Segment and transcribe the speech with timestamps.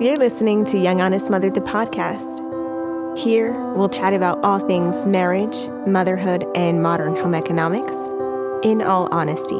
[0.00, 2.38] You're listening to Young Honest Mother, the podcast.
[3.18, 7.96] Here, we'll chat about all things marriage, motherhood, and modern home economics
[8.64, 9.58] in all honesty.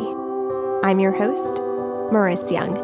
[0.86, 1.60] I'm your host,
[2.12, 2.78] Maurice Young.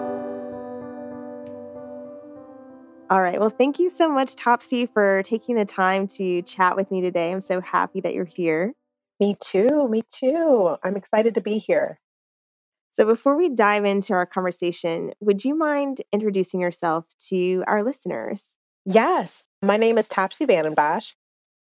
[3.08, 3.38] All right.
[3.38, 7.30] Well, thank you so much, Topsy, for taking the time to chat with me today.
[7.30, 8.72] I'm so happy that you're here.
[9.20, 9.86] Me too.
[9.88, 10.74] Me too.
[10.82, 12.00] I'm excited to be here.
[12.94, 18.44] So, before we dive into our conversation, would you mind introducing yourself to our listeners?
[18.84, 19.42] Yes.
[19.62, 21.14] My name is Topsy Vandenbosch.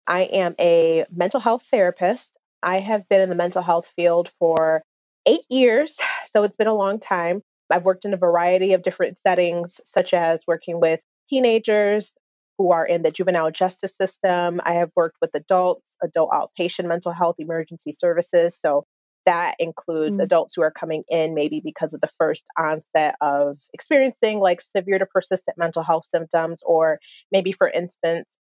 [0.08, 2.36] I am a mental health therapist.
[2.60, 4.82] I have been in the mental health field for
[5.24, 7.40] eight years, so it's been a long time.
[7.70, 12.16] I've worked in a variety of different settings, such as working with teenagers
[12.58, 14.60] who are in the juvenile justice system.
[14.64, 18.58] I have worked with adults, adult outpatient mental health emergency services.
[18.58, 18.86] So
[19.26, 23.58] that includes mm adults who are coming in maybe because of the first onset of
[23.72, 26.98] experiencing like severe to persistent mental health symptoms, or
[27.32, 28.38] maybe, for instance,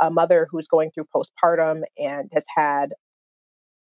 [0.00, 2.92] a mother who's going through postpartum and has had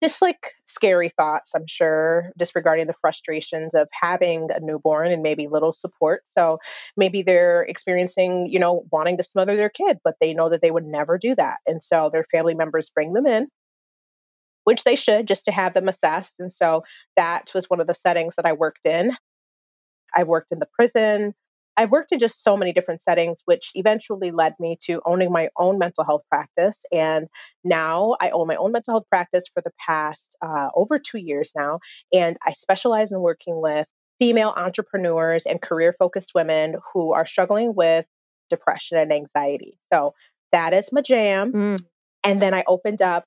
[0.03, 5.47] just like scary thoughts, I'm sure, disregarding the frustrations of having a newborn and maybe
[5.47, 6.27] little support.
[6.27, 6.59] So
[6.97, 10.71] maybe they're experiencing, you know, wanting to smother their kid, but they know that they
[10.71, 11.57] would never do that.
[11.65, 13.47] And so their family members bring them in,
[14.65, 16.35] which they should just to have them assessed.
[16.39, 16.83] And so
[17.15, 19.15] that was one of the settings that I worked in.
[20.13, 21.33] I worked in the prison.
[21.77, 25.49] I've worked in just so many different settings, which eventually led me to owning my
[25.57, 26.83] own mental health practice.
[26.91, 27.27] And
[27.63, 31.51] now I own my own mental health practice for the past uh, over two years
[31.55, 31.79] now.
[32.13, 33.87] And I specialize in working with
[34.19, 38.05] female entrepreneurs and career focused women who are struggling with
[38.49, 39.77] depression and anxiety.
[39.93, 40.13] So
[40.53, 41.51] that is my jam.
[41.51, 41.79] Mm.
[42.23, 43.25] And then I opened up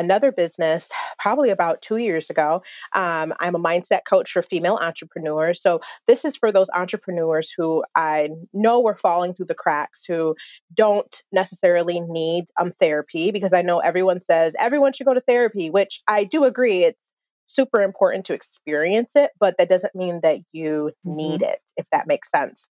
[0.00, 2.62] another business probably about two years ago.
[2.94, 5.62] Um, I'm a mindset coach for female entrepreneurs.
[5.62, 10.34] So, this is for those entrepreneurs who I know are falling through the cracks, who
[10.74, 15.70] don't necessarily need um, therapy, because I know everyone says everyone should go to therapy,
[15.70, 16.84] which I do agree.
[16.84, 17.12] It's
[17.46, 21.16] super important to experience it, but that doesn't mean that you mm-hmm.
[21.16, 22.68] need it, if that makes sense.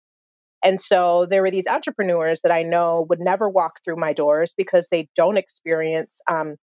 [0.64, 4.54] And so there were these entrepreneurs that I know would never walk through my doors
[4.58, 6.56] because they don't experience um,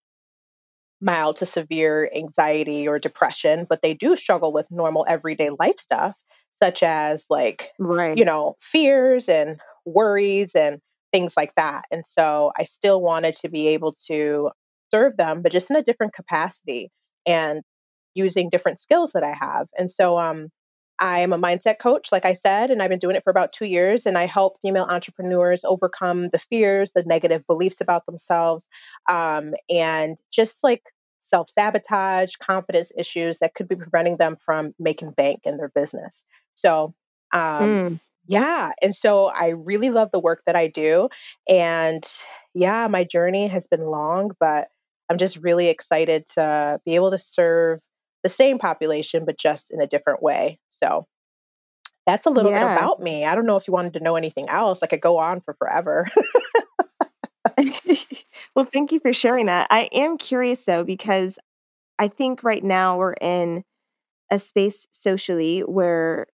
[1.01, 6.15] mild to severe anxiety or depression, but they do struggle with normal everyday life stuff,
[6.62, 8.17] such as like, right.
[8.17, 10.81] you know, fears and worries and
[11.12, 11.84] things like that.
[11.91, 14.51] And so I still wanted to be able to
[14.91, 16.91] serve them, but just in a different capacity
[17.27, 17.63] and
[18.15, 19.67] using different skills that I have.
[19.78, 20.49] And so, um,
[20.99, 23.67] I'm a mindset coach, like I said, and I've been doing it for about two
[23.67, 24.07] years.
[24.07, 28.69] And I help female entrepreneurs overcome the fears, the negative beliefs about themselves,
[29.09, 30.83] um, and just like
[31.23, 36.25] self sabotage, confidence issues that could be preventing them from making bank in their business.
[36.55, 36.95] So,
[37.33, 38.01] um, mm.
[38.27, 38.73] yeah.
[38.81, 41.09] And so I really love the work that I do.
[41.49, 42.05] And
[42.55, 44.69] yeah, my journey has been long, but
[45.11, 47.81] I'm just really excited to be able to serve
[48.27, 50.59] the same population, but just in a different way.
[50.71, 51.07] So
[52.07, 52.75] that's a little yeah.
[52.75, 53.25] bit about me.
[53.25, 54.83] I don't know if you wanted to know anything else.
[54.83, 56.09] I could go on for forever.
[58.57, 59.69] well, thank you for sharing that.
[59.71, 61.39] I am curious though, because
[62.01, 63.63] I think right now we're in
[64.33, 66.27] a space socially where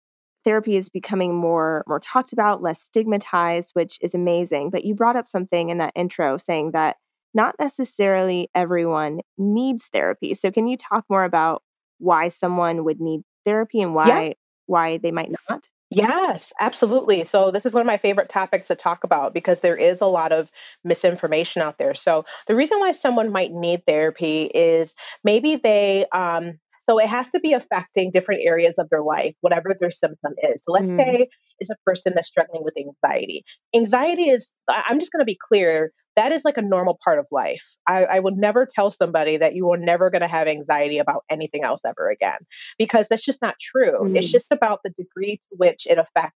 [0.46, 4.69] therapy is becoming more more talked about, less stigmatized, which is amazing.
[4.69, 6.96] But you brought up something in that intro saying that
[7.34, 10.34] not necessarily everyone needs therapy.
[10.34, 11.63] So can you talk more about
[12.01, 14.34] why someone would need therapy and why yeah.
[14.66, 15.67] why they might not?
[15.94, 17.25] Yes, absolutely.
[17.25, 20.06] So, this is one of my favorite topics to talk about because there is a
[20.06, 20.50] lot of
[20.85, 21.94] misinformation out there.
[21.95, 24.95] So, the reason why someone might need therapy is
[25.25, 29.75] maybe they, um, so it has to be affecting different areas of their life, whatever
[29.79, 30.63] their symptom is.
[30.63, 30.99] So, let's mm-hmm.
[30.99, 31.27] say
[31.59, 33.45] it's a person that's struggling with anxiety.
[33.73, 37.25] Anxiety is, I'm just going to be clear, that is like a normal part of
[37.31, 37.63] life.
[37.87, 41.23] I, I would never tell somebody that you are never going to have anxiety about
[41.29, 42.39] anything else ever again,
[42.77, 43.99] because that's just not true.
[44.01, 44.17] Mm.
[44.17, 46.37] It's just about the degree to which it affects,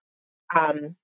[0.55, 0.95] um,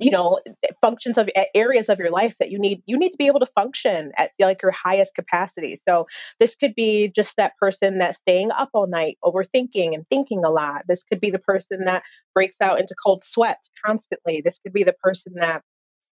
[0.00, 0.40] you know,
[0.80, 2.82] functions of areas of your life that you need.
[2.86, 5.76] You need to be able to function at like your highest capacity.
[5.76, 6.06] So
[6.40, 10.50] this could be just that person that's staying up all night, overthinking and thinking a
[10.50, 10.82] lot.
[10.88, 12.02] This could be the person that
[12.34, 14.42] breaks out into cold sweats constantly.
[14.44, 15.62] This could be the person that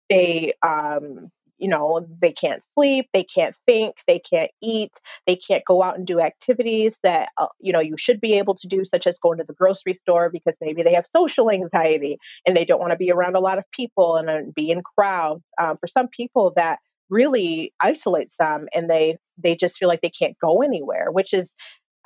[0.09, 1.30] they um,
[1.63, 4.92] you know, they can't sleep, they can't think, they can't eat,
[5.25, 8.54] they can't go out and do activities that, uh, you know, you should be able
[8.56, 12.18] to do, such as going to the grocery store because maybe they have social anxiety
[12.45, 14.81] and they don't want to be around a lot of people and uh, be in
[14.83, 15.44] crowds.
[15.57, 16.80] Um, for some people, that
[17.10, 21.54] really isolates them and they they just feel like they can't go anywhere which is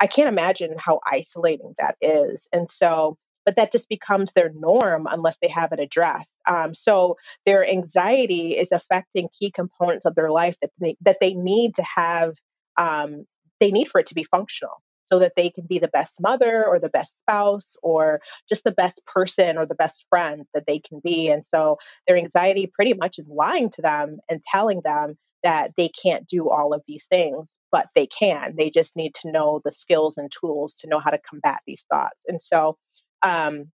[0.00, 3.16] i can't imagine how isolating that is and so
[3.48, 6.36] but that just becomes their norm unless they have it addressed.
[6.46, 7.16] Um, so
[7.46, 11.82] their anxiety is affecting key components of their life that they, that they need to
[11.82, 12.34] have,
[12.76, 13.24] um,
[13.58, 16.62] they need for it to be functional so that they can be the best mother
[16.62, 20.78] or the best spouse or just the best person or the best friend that they
[20.78, 21.30] can be.
[21.30, 25.88] And so their anxiety pretty much is lying to them and telling them that they
[25.88, 28.56] can't do all of these things, but they can.
[28.58, 31.86] They just need to know the skills and tools to know how to combat these
[31.90, 32.20] thoughts.
[32.26, 32.76] And so
[33.22, 33.70] um,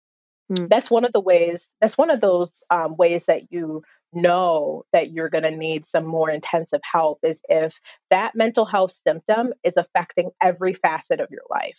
[0.52, 0.68] mm.
[0.68, 3.82] that's one of the ways, that's one of those um, ways that you
[4.12, 7.78] know that you're going to need some more intensive help is if
[8.10, 11.78] that mental health symptom is affecting every facet of your life.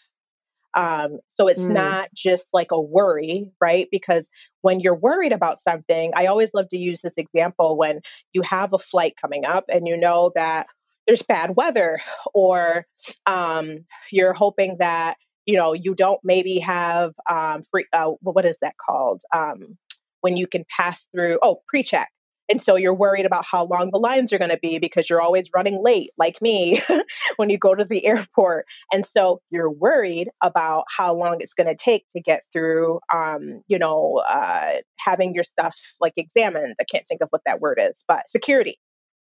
[0.73, 1.73] Um, so it's mm.
[1.73, 3.89] not just like a worry, right?
[3.91, 4.29] Because
[4.61, 7.99] when you're worried about something, I always love to use this example when
[8.31, 10.67] you have a flight coming up and you know that
[11.07, 11.99] there's bad weather,
[12.33, 12.85] or
[13.25, 15.17] um, you're hoping that
[15.51, 17.85] you know you don't maybe have um, free.
[17.91, 19.21] Uh, what is that called?
[19.35, 19.77] Um,
[20.21, 21.39] when you can pass through.
[21.43, 22.09] Oh, pre-check.
[22.47, 25.21] And so you're worried about how long the lines are going to be because you're
[25.21, 26.81] always running late, like me,
[27.37, 28.65] when you go to the airport.
[28.91, 33.63] And so you're worried about how long it's going to take to get through, um,
[33.67, 36.75] you know, uh, having your stuff like examined.
[36.79, 38.79] I can't think of what that word is, but security.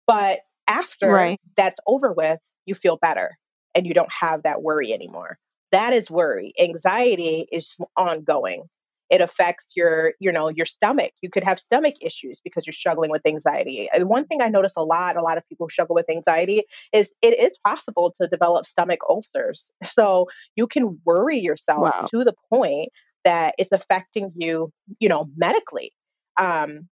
[0.07, 1.39] But after right.
[1.55, 3.37] that's over with, you feel better
[3.75, 5.37] and you don't have that worry anymore.
[5.71, 6.53] That is worry.
[6.59, 8.63] Anxiety is ongoing.
[9.09, 11.13] It affects your you know your stomach.
[11.21, 13.89] You could have stomach issues because you're struggling with anxiety.
[13.93, 16.63] And one thing i notice a lot a lot of people who struggle with anxiety
[16.93, 19.69] is it is possible to develop stomach ulcers.
[19.83, 22.07] So you can worry yourself wow.
[22.11, 22.89] to the point
[23.25, 25.91] that it's affecting you you know medically.
[26.39, 26.87] Um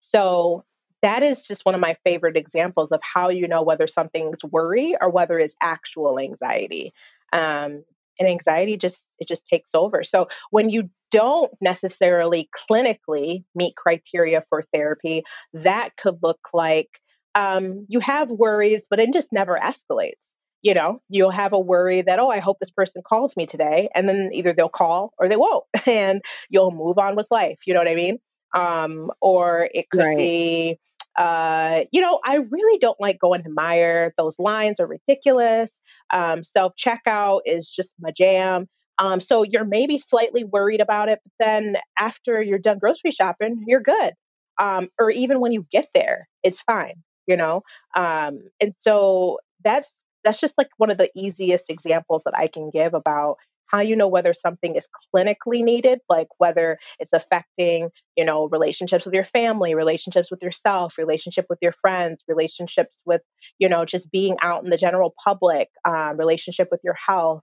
[0.00, 0.64] so
[1.02, 4.96] that is just one of my favorite examples of how you know whether something's worry
[5.00, 6.92] or whether it's actual anxiety.
[7.32, 7.84] Um,
[8.18, 10.02] and anxiety just it just takes over.
[10.04, 15.22] So when you don't necessarily clinically meet criteria for therapy
[15.54, 16.88] that could look like
[17.34, 20.12] um, you have worries but it just never escalates.
[20.60, 23.88] You know you'll have a worry that oh i hope this person calls me today
[23.94, 26.20] and then either they'll call or they won't and
[26.50, 28.18] you'll move on with life you know what i mean?
[28.54, 30.16] Um, or it could right.
[30.16, 30.78] be
[31.18, 34.12] uh, you know, I really don't like going to Meijer.
[34.16, 35.74] Those lines are ridiculous.
[36.10, 38.68] Um, Self checkout is just my jam.
[39.00, 43.64] Um, so you're maybe slightly worried about it, but then after you're done grocery shopping,
[43.66, 44.12] you're good.
[44.60, 46.94] Um, or even when you get there, it's fine,
[47.26, 47.62] you know?
[47.96, 49.88] Um, and so that's
[50.24, 53.36] that's just like one of the easiest examples that I can give about
[53.68, 59.04] how you know whether something is clinically needed like whether it's affecting you know relationships
[59.04, 63.22] with your family relationships with yourself relationship with your friends relationships with
[63.58, 67.42] you know just being out in the general public um, relationship with your health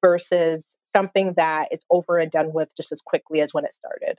[0.00, 0.64] versus
[0.94, 4.18] something that is over and done with just as quickly as when it started.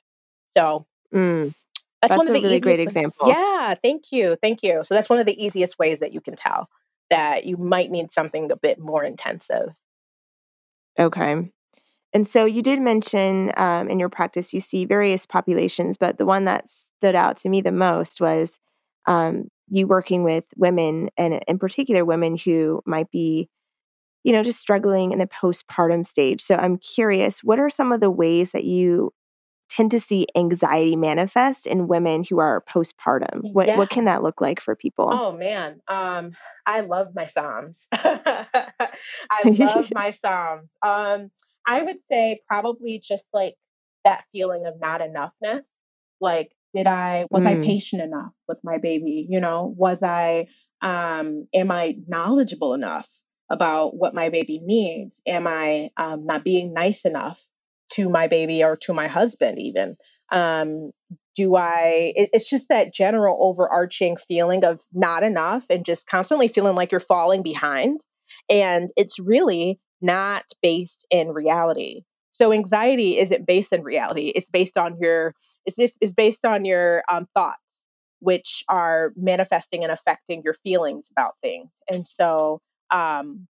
[0.57, 1.53] So mm,
[2.01, 3.27] that's, that's, one of the really great example.
[3.27, 4.81] Yeah thank you thank you.
[4.83, 6.67] So that's one of the easiest ways that you can tell
[7.09, 9.69] that you might need something a bit more intensive
[11.00, 11.51] Okay.
[12.13, 16.25] And so you did mention um, in your practice you see various populations, but the
[16.25, 18.60] one that stood out to me the most was
[19.07, 23.50] um, you working with women, and in particular women who might be,
[24.24, 26.42] you know, just struggling in the postpartum stage.
[26.42, 29.12] So I'm curious, what are some of the ways that you
[29.75, 33.53] tend to see anxiety manifest in women who are postpartum?
[33.53, 33.77] What yeah.
[33.77, 35.10] what can that look like for people?
[35.12, 36.32] Oh man, um,
[36.65, 37.77] I love my SAHMs.
[37.92, 40.68] I love my SAHMs.
[40.82, 41.32] Um,
[41.65, 43.56] I would say probably just like
[44.06, 45.63] that feeling of not enoughness.
[46.20, 47.48] Like, did I was mm.
[47.48, 49.25] I patient enough with my baby?
[49.30, 50.48] You know, was I
[50.82, 53.08] um, am I knowledgeable enough
[53.50, 55.20] about what my baby needs?
[55.25, 57.39] Am I um, not being nice enough
[57.93, 59.95] to my baby or to my husband even
[60.31, 60.91] um,
[61.35, 66.47] do i it, it's just that general overarching feeling of not enough and just constantly
[66.47, 68.00] feeling like you're falling behind
[68.50, 72.01] and it's really not based in reality.
[72.33, 75.33] So anxiety isn't based in reality it's based on your
[75.65, 77.59] it's, it's based on your um, thoughts
[78.19, 82.59] which are manifesting and affecting your feelings about things and so
[82.91, 83.47] um,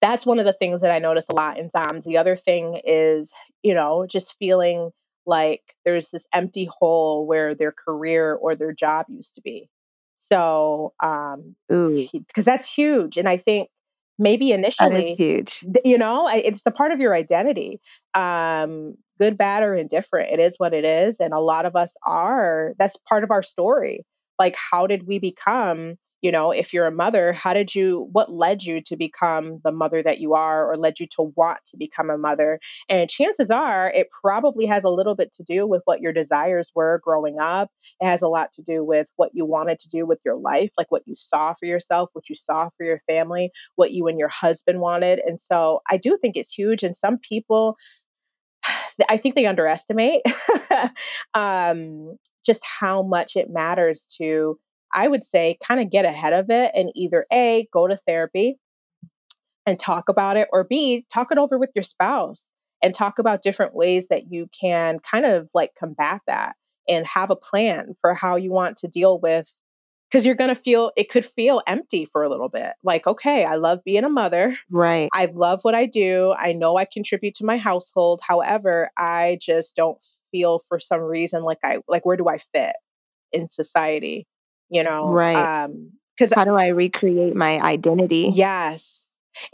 [0.00, 2.04] that's one of the things that I notice a lot in SAHMs.
[2.04, 4.90] The other thing is, you know, just feeling
[5.26, 9.68] like there's this empty hole where their career or their job used to be.
[10.18, 13.16] So, um, because that's huge.
[13.16, 13.68] And I think
[14.18, 15.64] maybe initially, huge.
[15.84, 17.80] You know, it's the part of your identity.
[18.14, 20.32] Um, good, bad, or indifferent.
[20.32, 22.74] It is what it is, and a lot of us are.
[22.78, 24.04] That's part of our story.
[24.38, 25.96] Like, how did we become?
[26.26, 29.70] You know if you're a mother how did you what led you to become the
[29.70, 32.58] mother that you are or led you to want to become a mother?
[32.88, 36.72] And chances are it probably has a little bit to do with what your desires
[36.74, 37.70] were growing up.
[38.00, 40.72] It has a lot to do with what you wanted to do with your life
[40.76, 44.18] like what you saw for yourself what you saw for your family what you and
[44.18, 45.20] your husband wanted.
[45.24, 47.76] And so i do think it's huge and some people
[49.08, 50.22] I think they underestimate
[51.34, 54.58] um, just how much it matters to
[54.96, 58.58] I would say kind of get ahead of it and either A, go to therapy
[59.66, 62.46] and talk about it, or B, talk it over with your spouse
[62.82, 66.56] and talk about different ways that you can kind of like combat that
[66.88, 69.46] and have a plan for how you want to deal with
[70.10, 73.44] because you're going to feel it could feel empty for a little bit like okay
[73.44, 74.56] i love being a mother.
[74.70, 75.08] Right.
[75.12, 76.32] I love what i do.
[76.38, 78.20] I know i contribute to my household.
[78.22, 79.98] However i just don't
[80.30, 82.76] feel for some reason like i like where do i fit
[83.32, 84.26] in society
[84.68, 85.64] you know right.
[85.64, 88.30] um because how do i recreate my identity?
[88.34, 88.92] Yes.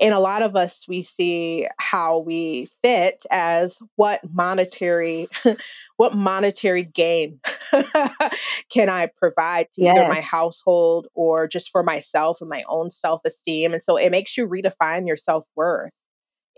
[0.01, 5.27] And a lot of us we see how we fit as what monetary
[5.97, 7.41] what monetary gain
[8.71, 9.97] can i provide to yes.
[9.97, 13.73] either my household or just for myself and my own self-esteem.
[13.73, 15.91] And so it makes you redefine your self-worth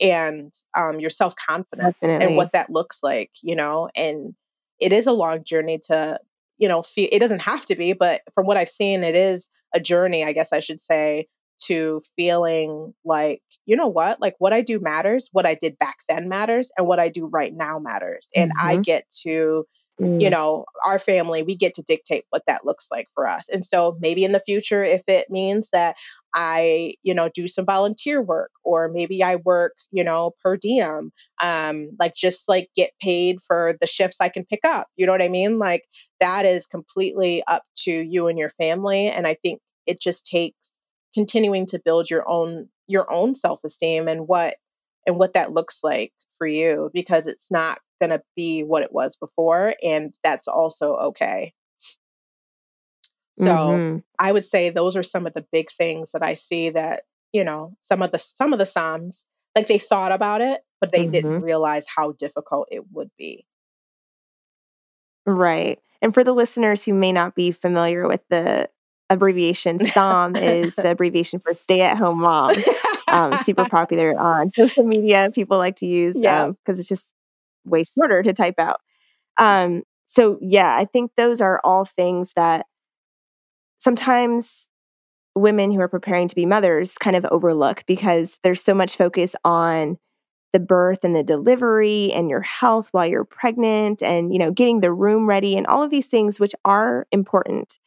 [0.01, 2.27] and um, your self-confidence Definitely.
[2.27, 3.89] and what that looks like you know?
[3.95, 4.35] And
[4.81, 6.19] it is a long journey to
[6.59, 9.49] you know, feel, it doesn't have to be, but from what I've seen, it is
[9.75, 11.27] a journey, I guess I should say,
[11.67, 15.97] to feeling like, you know what, like what I do matters, what I did back
[16.09, 18.29] then matters, and what I do right now matters.
[18.35, 18.69] And mm-hmm.
[18.69, 19.65] I get to
[20.01, 20.21] Mm.
[20.21, 23.49] you know, our family, we get to dictate what that looks like for us.
[23.49, 25.95] And so maybe in the future, if it means that
[26.35, 31.13] I, you know, do some volunteer work or maybe I work, you know, per diem,
[31.41, 34.89] um, like just like get paid for the shifts I can pick up.
[34.97, 35.61] You know what I mean?
[35.61, 35.85] Like
[36.19, 39.09] that is completely up to you and your family.
[39.09, 40.73] And I think it just takes
[41.15, 44.57] continuing to build your own your own self-esteem and what
[45.07, 48.93] and what that looks like for you because it's not going to be what it
[48.93, 51.53] was before and that's also okay
[53.39, 53.99] so mm-hmm.
[54.19, 57.45] i would say those are some of the big things that i see that you
[57.45, 59.25] know some of the some of the SAHMs
[59.57, 61.11] like they thought about it but they mm-hmm.
[61.11, 63.47] didn't realize how difficult it would be
[65.27, 68.69] right and for the listeners who may not be familiar with the
[69.11, 72.55] abbreviation SAHM is the abbreviation for stay at home mom
[73.09, 76.45] um, super popular on social media people like to use because yeah.
[76.45, 77.14] um, it's just
[77.65, 78.81] way shorter to type out.
[79.39, 82.67] Um, so yeah, I think those are all things that
[83.79, 84.69] sometimes
[85.35, 89.35] women who are preparing to be mothers kind of overlook because there's so much focus
[89.45, 89.99] on
[90.53, 94.81] the birth and the delivery and your health while you're pregnant and you know getting
[94.81, 97.79] the room ready and all of these things which are important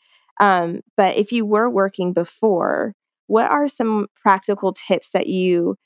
[0.41, 2.93] um, but if you were working before
[3.27, 5.77] what are some practical tips that you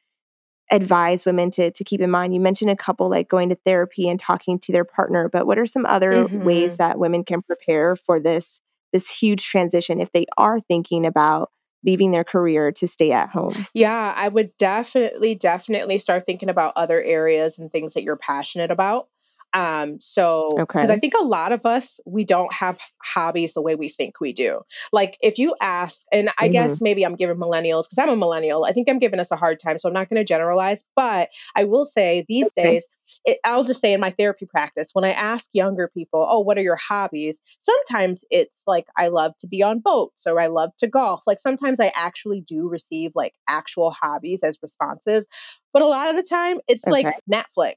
[0.72, 2.34] advise women to to keep in mind?
[2.34, 5.60] You mentioned a couple like going to therapy and talking to their partner, but what
[5.60, 6.44] are some other mm-hmm.
[6.44, 8.60] ways that women can prepare for this
[8.94, 11.50] this huge transition if they are thinking about
[11.84, 13.66] leaving their career to stay at home?
[13.74, 18.72] Yeah, I would definitely definitely start thinking about other areas and things that you're passionate
[18.72, 19.08] about.
[19.53, 20.93] Um, so because okay.
[20.93, 24.31] I think a lot of us we don't have hobbies the way we think we
[24.31, 24.62] do.
[24.93, 26.53] Like if you ask, and I mm-hmm.
[26.53, 28.63] guess maybe I'm giving millennials because I'm a millennial.
[28.63, 30.84] I think I'm giving us a hard time, so I'm not going to generalize.
[30.96, 32.63] But I will say these okay.
[32.63, 32.88] days,
[33.25, 36.58] it, I'll just say in my therapy practice, when I ask younger people, "Oh, what
[36.58, 40.72] are your hobbies?" Sometimes it's like I love to be on boats or I love
[40.79, 41.24] to golf.
[41.27, 45.25] Like sometimes I actually do receive like actual hobbies as responses,
[45.74, 46.91] but a lot of the time it's okay.
[46.91, 47.75] like Netflix.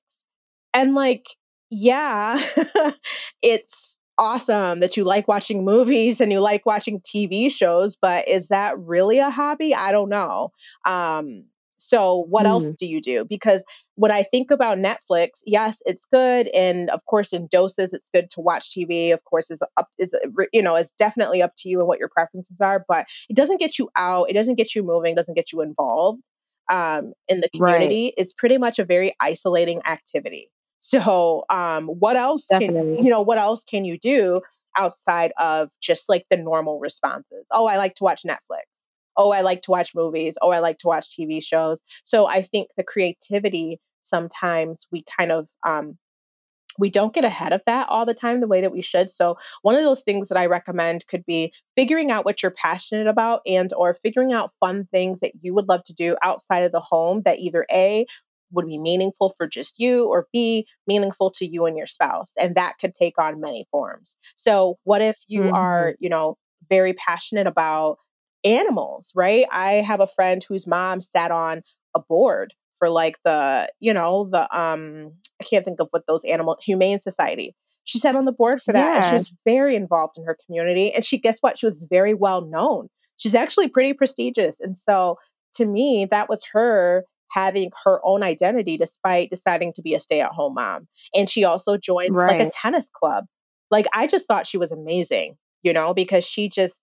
[0.72, 1.24] And like
[1.70, 2.40] yeah,
[3.42, 8.48] it's awesome that you like watching movies and you like watching TV shows, but is
[8.48, 9.74] that really a hobby?
[9.74, 10.52] I don't know.
[10.84, 11.46] Um,
[11.78, 12.48] so what mm.
[12.48, 13.26] else do you do?
[13.28, 13.62] Because
[13.96, 18.30] when I think about Netflix, yes, it's good, and of course, in doses, it's good
[18.32, 19.12] to watch TV.
[19.12, 20.10] Of course, is up is
[20.52, 23.60] you know is definitely up to you and what your preferences are, but it doesn't
[23.60, 24.30] get you out.
[24.30, 25.14] It doesn't get you moving.
[25.14, 26.22] Doesn't get you involved
[26.70, 28.04] um, in the community.
[28.04, 28.14] Right.
[28.16, 30.50] It's pretty much a very isolating activity.
[30.86, 32.96] So, um, what else Definitely.
[32.96, 33.22] can you know?
[33.22, 34.42] What else can you do
[34.76, 37.46] outside of just like the normal responses?
[37.50, 38.66] Oh, I like to watch Netflix.
[39.16, 40.34] Oh, I like to watch movies.
[40.42, 41.80] Oh, I like to watch TV shows.
[42.04, 45.96] So, I think the creativity sometimes we kind of um,
[46.78, 49.38] we don't get ahead of that all the time the way that we should so
[49.62, 53.40] one of those things that i recommend could be figuring out what you're passionate about
[53.46, 56.80] and or figuring out fun things that you would love to do outside of the
[56.80, 58.04] home that either a
[58.52, 62.54] would be meaningful for just you or be meaningful to you and your spouse and
[62.54, 65.54] that could take on many forms so what if you mm-hmm.
[65.54, 66.36] are you know
[66.68, 67.98] very passionate about
[68.44, 69.46] animals, right?
[69.50, 71.62] I have a friend whose mom sat on
[71.94, 76.24] a board for like the, you know, the um I can't think of what those
[76.24, 77.56] animal humane society.
[77.84, 78.96] She sat on the board for that yeah.
[78.96, 80.92] and she was very involved in her community.
[80.92, 81.58] And she guess what?
[81.58, 82.88] She was very well known.
[83.16, 84.56] She's actually pretty prestigious.
[84.60, 85.18] And so
[85.56, 90.54] to me, that was her having her own identity despite deciding to be a stay-at-home
[90.54, 90.86] mom.
[91.12, 92.38] And she also joined right.
[92.38, 93.24] like a tennis club.
[93.70, 96.80] Like I just thought she was amazing, you know, because she just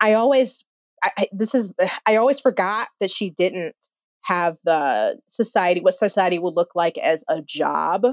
[0.00, 0.64] I always
[1.02, 1.74] I, I, this is
[2.06, 3.76] I always forgot that she didn't
[4.22, 8.04] have the society what society would look like as a job.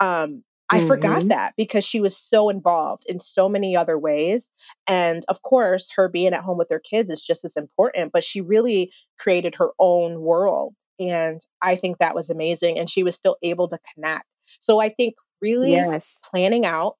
[0.00, 0.88] Um, I mm-hmm.
[0.88, 4.48] forgot that because she was so involved in so many other ways.
[4.88, 8.24] And of course, her being at home with her kids is just as important, but
[8.24, 10.74] she really created her own world.
[10.98, 12.78] And I think that was amazing.
[12.78, 14.26] And she was still able to connect.
[14.60, 16.20] So I think really yes.
[16.24, 16.96] planning out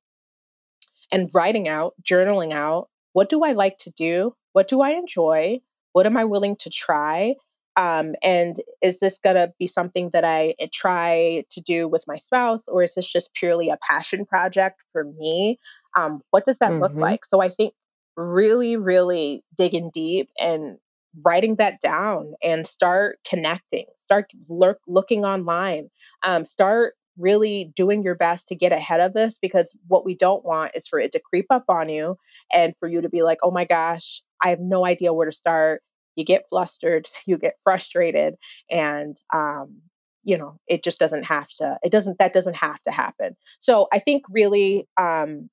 [1.10, 4.34] and writing out, journaling out what do I like to do?
[4.52, 5.60] What do I enjoy?
[5.92, 7.36] What am I willing to try?
[7.76, 12.04] Um, and is this going to be something that I eh, try to do with
[12.06, 15.58] my spouse, or is this just purely a passion project for me?
[15.96, 16.82] Um, what does that mm-hmm.
[16.82, 17.24] look like?
[17.26, 17.74] So I think
[18.16, 20.78] really, really digging deep and
[21.24, 25.88] writing that down and start connecting, start lurk, looking online,
[26.22, 30.44] um, start really doing your best to get ahead of this because what we don't
[30.44, 32.16] want is for it to creep up on you
[32.52, 35.36] and for you to be like, oh my gosh, I have no idea where to
[35.36, 35.82] start
[36.16, 38.34] you get flustered, you get frustrated,
[38.70, 39.80] and um,
[40.24, 41.78] you know it just doesn't have to.
[41.84, 43.36] It doesn't that doesn't have to happen.
[43.60, 45.48] So I think really um,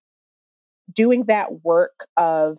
[0.93, 2.57] doing that work of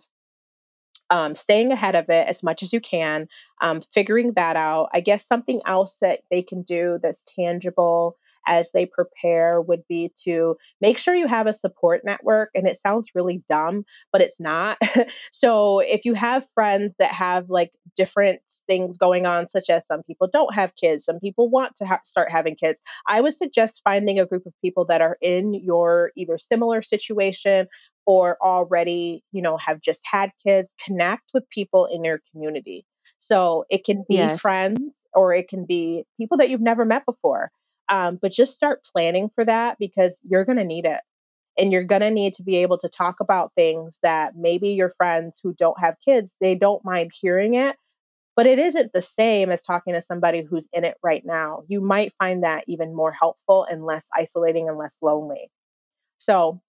[1.09, 3.27] um, staying ahead of it as much as you can,
[3.61, 4.89] um, figuring that out.
[4.93, 10.11] I guess something else that they can do that's tangible as they prepare would be
[10.23, 12.49] to make sure you have a support network.
[12.53, 14.77] And it sounds really dumb, but it's not.
[15.31, 20.03] so if you have friends that have like different things going on, such as some
[20.03, 23.81] people don't have kids, some people want to ha- start having kids, I would suggest
[23.83, 27.67] finding a group of people that are in your either similar situation
[28.05, 32.85] or already, you know, have just had kids, connect with people in your community.
[33.19, 34.39] So it can be yes.
[34.39, 34.79] friends
[35.13, 37.49] or it can be people that you've never met before.
[37.89, 41.01] Um, but just start planning for that because you're going to need it.
[41.57, 44.93] And you're going to need to be able to talk about things that maybe your
[44.97, 47.77] friends who don't have kids, they don't mind hearing it,
[48.35, 51.63] but it isn't the same as talking to somebody who's in it right now.
[51.69, 55.49] You might find that even more helpful and less isolating and less lonely.
[56.17, 56.61] So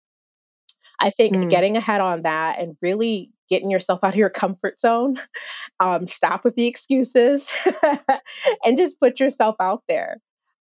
[1.00, 1.50] I think mm.
[1.50, 5.20] getting ahead on that and really getting yourself out of your comfort zone,
[5.80, 7.46] um, stop with the excuses,
[8.64, 10.18] and just put yourself out there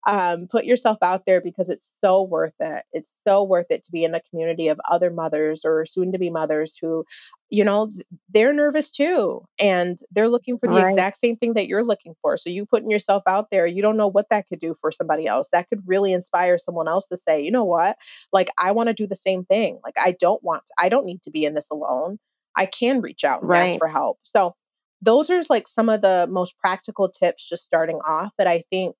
[0.07, 2.85] um, put yourself out there because it's so worth it.
[2.93, 6.19] It's so worth it to be in a community of other mothers or soon to
[6.19, 7.05] be mothers who,
[7.49, 7.91] you know,
[8.29, 9.45] they're nervous too.
[9.59, 10.91] And they're looking for the right.
[10.91, 12.37] exact same thing that you're looking for.
[12.37, 15.27] So you putting yourself out there, you don't know what that could do for somebody
[15.27, 15.49] else.
[15.53, 17.97] That could really inspire someone else to say, you know what?
[18.33, 19.81] Like, I want to do the same thing.
[19.83, 22.19] Like, I don't want, to, I don't need to be in this alone.
[22.57, 23.71] I can reach out and right.
[23.71, 24.19] ask for help.
[24.23, 24.55] So,
[25.03, 28.97] those are like some of the most practical tips just starting off that I think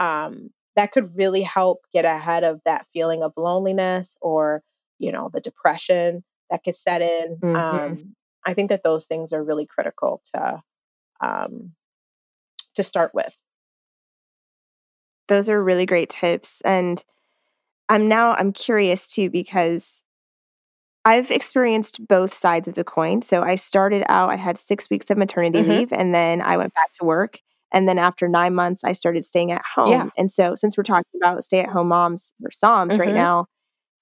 [0.00, 4.62] um, that could really help get ahead of that feeling of loneliness or
[4.98, 7.56] you know the depression that could set in mm-hmm.
[7.56, 10.62] um, i think that those things are really critical to
[11.20, 11.72] um,
[12.74, 13.32] to start with
[15.28, 17.04] those are really great tips and
[17.88, 20.04] i'm now i'm curious too because
[21.04, 25.10] i've experienced both sides of the coin so i started out i had six weeks
[25.10, 25.70] of maternity mm-hmm.
[25.70, 27.40] leave and then i went back to work
[27.72, 29.90] and then after nine months, I started staying at home.
[29.90, 30.08] Yeah.
[30.16, 33.00] And so, since we're talking about stay at home moms or SAHMs mm-hmm.
[33.00, 33.46] right now,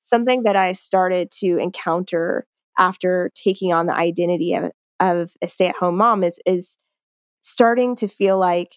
[0.04, 2.46] something that I started to encounter
[2.78, 6.76] after taking on the identity of, of a stay at home mom is, is
[7.42, 8.74] starting to feel like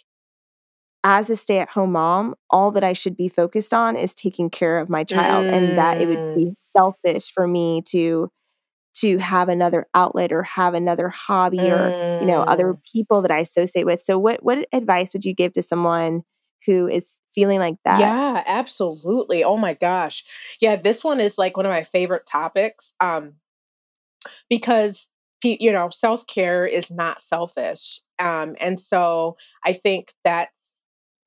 [1.04, 4.50] as a stay at home mom, all that I should be focused on is taking
[4.50, 5.54] care of my child, mm.
[5.54, 6.56] and that it would be mm.
[6.76, 8.30] selfish for me to
[8.94, 11.72] to have another outlet or have another hobby mm.
[11.72, 12.80] or you know other mm.
[12.92, 14.02] people that I associate with.
[14.02, 16.24] So what what advice would you give to someone
[16.66, 18.00] who is feeling like that?
[18.00, 19.44] Yeah, absolutely.
[19.44, 20.24] Oh my gosh.
[20.60, 23.34] Yeah, this one is like one of my favorite topics um
[24.50, 25.08] because
[25.44, 28.00] you know, self-care is not selfish.
[28.20, 30.50] Um and so I think that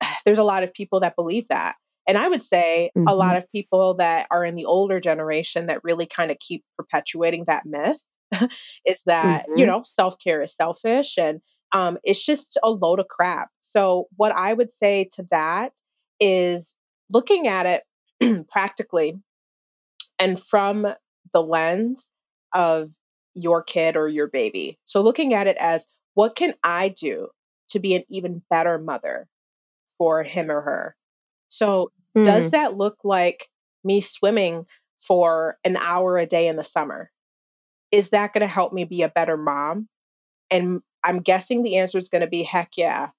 [0.25, 1.75] there's a lot of people that believe that.
[2.07, 3.07] And I would say mm-hmm.
[3.07, 6.63] a lot of people that are in the older generation that really kind of keep
[6.77, 7.97] perpetuating that myth
[8.85, 9.57] is that, mm-hmm.
[9.57, 11.41] you know, self care is selfish and
[11.71, 13.49] um, it's just a load of crap.
[13.61, 15.73] So, what I would say to that
[16.19, 16.73] is
[17.09, 17.83] looking at
[18.21, 19.19] it practically
[20.17, 20.87] and from
[21.33, 22.05] the lens
[22.53, 22.91] of
[23.33, 24.79] your kid or your baby.
[24.85, 27.27] So, looking at it as what can I do
[27.69, 29.27] to be an even better mother
[29.97, 30.95] for him or her?
[31.49, 32.25] So, mm.
[32.25, 33.47] does that look like
[33.83, 34.65] me swimming
[35.07, 37.11] for an hour a day in the summer?
[37.91, 39.87] Is that going to help me be a better mom?
[40.49, 43.09] And I'm guessing the answer is going to be heck yeah.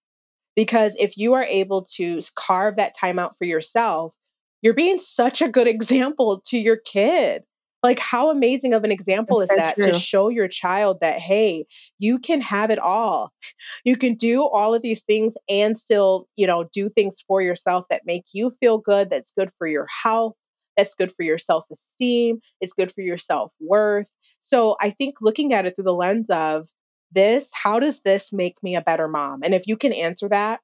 [0.55, 4.15] Because if you are able to carve that time out for yourself,
[4.63, 7.45] you're being such a good example to your kid.
[7.83, 9.93] Like, how amazing of an example That's is so that true.
[9.93, 11.67] to show your child that, hey,
[11.99, 13.33] you can have it all.
[13.85, 17.87] You can do all of these things and still, you know, do things for yourself
[17.91, 20.35] that make you feel good, that's good for your health,
[20.77, 24.09] that's good for your self esteem, it's good for your self worth.
[24.41, 26.69] So I think looking at it through the lens of
[27.12, 29.41] this, how does this make me a better mom?
[29.43, 30.61] And if you can answer that,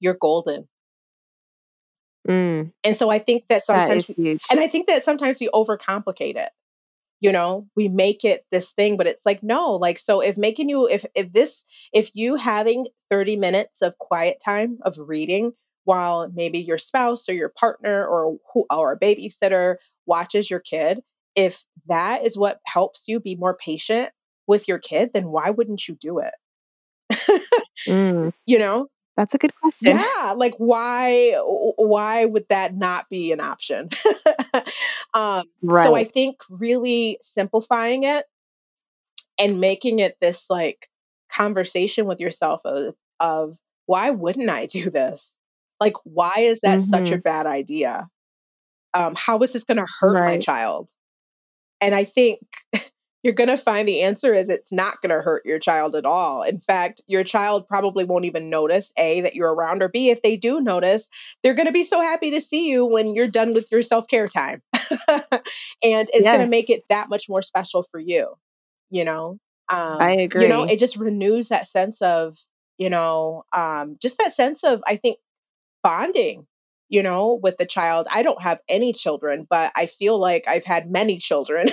[0.00, 0.68] you're golden.
[2.28, 2.72] Mm.
[2.82, 6.36] And so I think that sometimes, that we, and I think that sometimes we overcomplicate
[6.36, 6.50] it.
[7.20, 10.68] You know, we make it this thing, but it's like, no, like, so if making
[10.68, 15.52] you, if, if this, if you having 30 minutes of quiet time of reading
[15.84, 21.00] while maybe your spouse or your partner or who, or a babysitter watches your kid,
[21.34, 24.10] if that is what helps you be more patient
[24.46, 26.34] with your kid, then why wouldn't you do it?
[27.88, 28.32] mm.
[28.46, 29.96] You know, that's a good question.
[29.96, 33.90] Yeah, like why why would that not be an option?
[35.14, 35.84] um, right.
[35.84, 38.26] So I think really simplifying it
[39.38, 40.88] and making it this like
[41.32, 45.26] conversation with yourself of, of why wouldn't I do this?
[45.80, 46.90] Like, why is that mm-hmm.
[46.90, 47.20] such a mm-hmm.
[47.20, 48.08] bad idea?
[48.94, 50.34] Um, how is this going to hurt right.
[50.34, 50.88] my child?
[51.80, 52.40] And I think
[53.24, 56.04] you're going to find the answer is it's not going to hurt your child at
[56.04, 56.42] all.
[56.42, 60.20] In fact, your child probably won't even notice A, that you're around, or B, if
[60.20, 61.08] they do notice,
[61.42, 64.06] they're going to be so happy to see you when you're done with your self
[64.08, 64.62] care time.
[65.08, 65.30] and
[65.82, 66.22] it's yes.
[66.22, 68.34] going to make it that much more special for you,
[68.90, 69.38] you know?
[69.70, 70.42] Um, I agree.
[70.42, 72.36] You know, it just renews that sense of,
[72.76, 75.18] you know, um, just that sense of, I think,
[75.82, 76.46] bonding
[76.94, 78.06] you know, with the child.
[78.08, 81.68] I don't have any children, but I feel like I've had many children.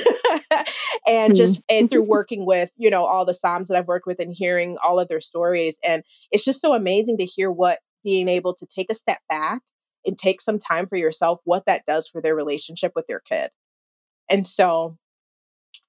[1.08, 1.78] and just mm-hmm.
[1.78, 4.78] and through working with, you know, all the SAHMs that I've worked with and hearing
[4.84, 5.76] all of their stories.
[5.84, 9.62] And it's just so amazing to hear what being able to take a step back
[10.08, 13.52] and take some time for yourself, what that does for their relationship with their kid.
[14.28, 14.98] And so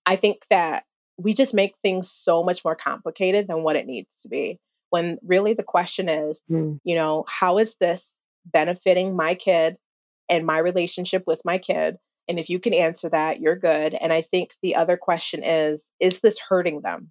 [0.05, 0.83] I think that
[1.17, 4.59] we just make things so much more complicated than what it needs to be.
[4.91, 6.79] When really the question is, mm.
[6.85, 8.12] you know, how is this
[8.45, 9.77] benefiting my kid
[10.29, 11.97] and my relationship with my kid?
[12.29, 13.95] And if you can answer that, you're good.
[13.95, 17.11] And I think the other question is is this hurting them?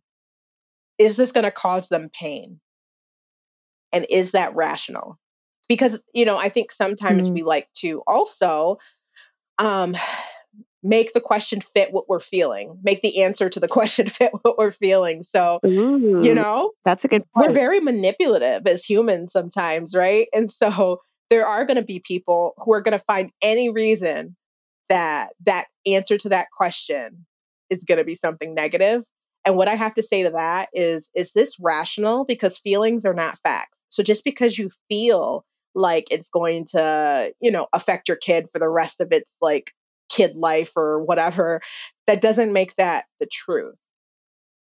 [0.98, 2.60] Is this going to cause them pain?
[3.91, 5.20] And is that rational?
[5.67, 7.36] Because, you know, I think sometimes mm-hmm.
[7.36, 8.78] we like to also
[9.58, 9.96] um,
[10.84, 14.58] make the question fit what we're feeling, make the answer to the question fit what
[14.58, 15.24] we're feeling.
[15.24, 17.48] So, Ooh, you know, that's a good point.
[17.48, 20.28] We're very manipulative as humans sometimes, right?
[20.34, 24.36] And so there are going to be people who are going to find any reason
[24.89, 27.26] that that answer to that question
[27.70, 29.04] is going to be something negative.
[29.46, 33.13] And what I have to say to that is is this rational because feelings are
[33.13, 33.78] not facts.
[33.89, 38.60] So just because you feel like it's going to, you know, affect your kid for
[38.60, 39.72] the rest of its like
[40.10, 41.62] kid life or whatever,
[42.08, 43.76] that doesn't make that the truth.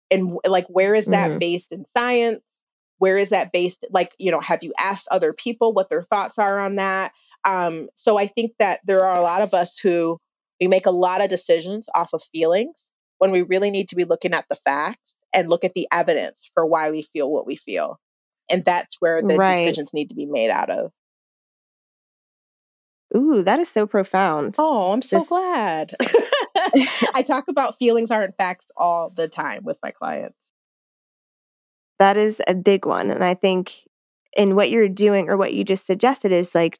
[0.10, 1.39] And like where is that mm-hmm.
[1.39, 2.41] based in science?
[2.99, 6.38] Where is that based like you know have you asked other people what their thoughts
[6.38, 7.12] are on that
[7.45, 10.19] um, so i think that there are a lot of us who
[10.60, 14.05] we make a lot of decisions off of feelings when we really need to be
[14.05, 17.55] looking at the facts and look at the evidence for why we feel what we
[17.55, 17.99] feel
[18.49, 19.65] and that's where the right.
[19.65, 20.91] decisions need to be made out of
[23.15, 24.55] Ooh, that is so profound.
[24.58, 25.29] Oh, I'm so Just...
[25.29, 25.95] glad.
[27.13, 30.36] I talk about feelings aren't facts all the time with my clients
[31.99, 33.12] that is a big one.
[33.12, 33.88] And I think
[34.36, 36.77] in what you're doing or what you just suggested is like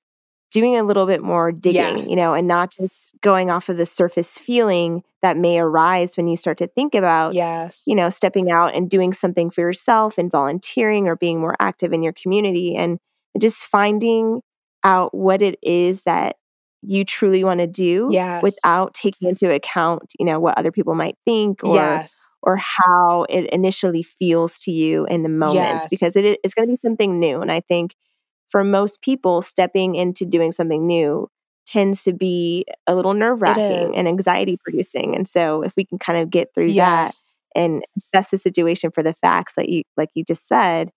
[0.52, 2.06] doing a little bit more digging, yeah.
[2.06, 6.28] you know, and not just going off of the surface feeling that may arise when
[6.28, 7.82] you start to think about, yes.
[7.86, 11.92] you know, stepping out and doing something for yourself and volunteering or being more active
[11.92, 13.00] in your community and
[13.40, 14.42] just finding
[14.84, 16.38] out what it is that
[16.82, 18.44] you truly want to do yes.
[18.44, 22.14] without taking into account, you know, what other people might think or yes
[22.46, 25.88] or how it initially feels to you in the moment yes.
[25.90, 27.42] because it, it's going to be something new.
[27.42, 27.96] And I think
[28.50, 31.28] for most people, stepping into doing something new
[31.66, 35.16] tends to be a little nerve wracking and anxiety producing.
[35.16, 37.16] And so if we can kind of get through yes.
[37.56, 40.92] that and assess the situation for the facts like you like you just said,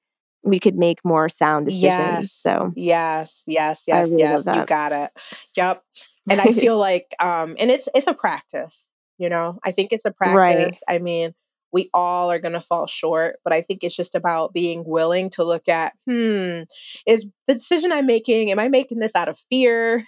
[0.44, 1.82] we could make more sound decisions.
[1.82, 2.32] Yes.
[2.32, 4.44] So yes, yes, yes, really yes.
[4.44, 5.10] You got it.
[5.56, 5.82] Yep.
[6.28, 8.87] And I feel like um and it's it's a practice
[9.18, 10.36] you know, I think it's a practice.
[10.36, 10.78] Right.
[10.88, 11.34] I mean,
[11.72, 15.28] We all are going to fall short, but I think it's just about being willing
[15.30, 16.62] to look at, hmm,
[17.06, 20.02] is the decision I'm making, am I making this out of fear?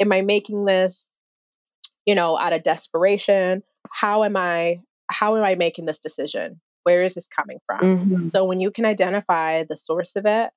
[0.00, 1.06] Am I making this,
[2.04, 3.62] you know, out of desperation?
[3.90, 6.60] How am I how am I making this decision?
[6.84, 7.80] Where is this coming from?
[7.80, 8.26] Mm-hmm.
[8.28, 10.50] So when you can identify the source of it,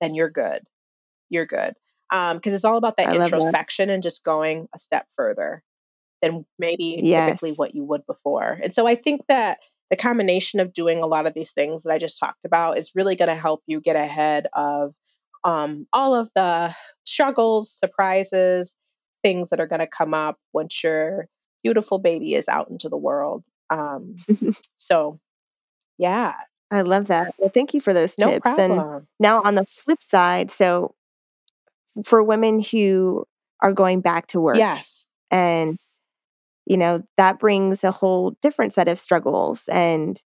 [0.00, 0.62] then you're good.
[1.28, 1.74] You're good.
[2.10, 3.94] Because um, it's all about that I introspection that.
[3.94, 5.62] and just going a step further
[6.22, 7.28] than maybe yes.
[7.28, 8.58] typically what you would before.
[8.62, 9.58] And so I think that
[9.90, 12.92] the combination of doing a lot of these things that I just talked about is
[12.94, 14.94] really going to help you get ahead of
[15.44, 18.74] um, all of the struggles, surprises,
[19.22, 21.28] things that are going to come up once your
[21.62, 23.44] beautiful baby is out into the world.
[23.70, 24.16] Um,
[24.78, 25.20] so,
[25.96, 26.34] yeah.
[26.70, 27.34] I love that.
[27.38, 28.42] Well, thank you for those no tips.
[28.42, 28.78] Problem.
[28.78, 30.94] And now on the flip side, so
[32.04, 33.24] for women who
[33.62, 34.56] are going back to work.
[34.56, 35.04] Yes.
[35.30, 35.78] And
[36.68, 40.22] you know, that brings a whole different set of struggles and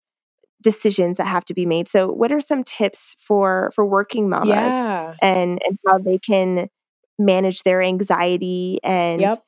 [0.60, 1.88] decisions that have to be made.
[1.88, 5.14] So what are some tips for for working mamas yeah.
[5.22, 6.68] and and how they can
[7.18, 9.42] manage their anxiety and yep.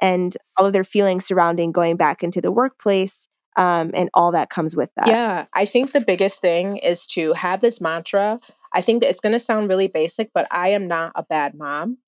[0.00, 4.48] and all of their feelings surrounding going back into the workplace um, and all that
[4.48, 5.08] comes with that.
[5.08, 8.40] Yeah, I think the biggest thing is to have this mantra.
[8.72, 11.54] I think that it's going to sound really basic, but I am not a bad
[11.54, 11.98] mom.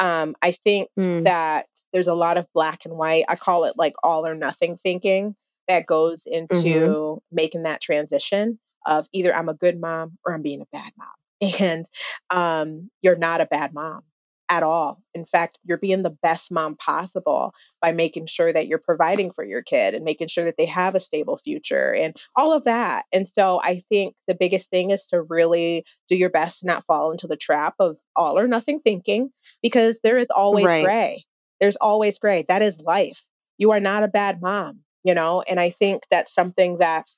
[0.00, 1.24] Um, I think mm.
[1.24, 3.24] that there's a lot of black and white.
[3.28, 5.34] I call it like all or nothing thinking
[5.68, 7.18] that goes into mm-hmm.
[7.34, 11.08] making that transition of either I'm a good mom or I'm being a bad mom.
[11.58, 11.88] And
[12.28, 14.02] um, you're not a bad mom
[14.50, 15.00] at all.
[15.14, 19.44] In fact, you're being the best mom possible by making sure that you're providing for
[19.44, 23.06] your kid and making sure that they have a stable future and all of that.
[23.12, 26.84] And so I think the biggest thing is to really do your best to not
[26.84, 29.30] fall into the trap of all or nothing thinking
[29.62, 30.84] because there is always right.
[30.84, 31.24] gray.
[31.60, 32.44] There's always gray.
[32.48, 33.22] That is life.
[33.58, 35.42] You are not a bad mom, you know?
[35.46, 37.08] And I think that's something that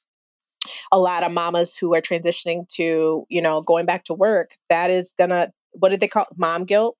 [0.91, 4.91] a lot of mamas who are transitioning to, you know, going back to work, that
[4.91, 6.39] is gonna, what did they call it?
[6.39, 6.97] Mom guilt?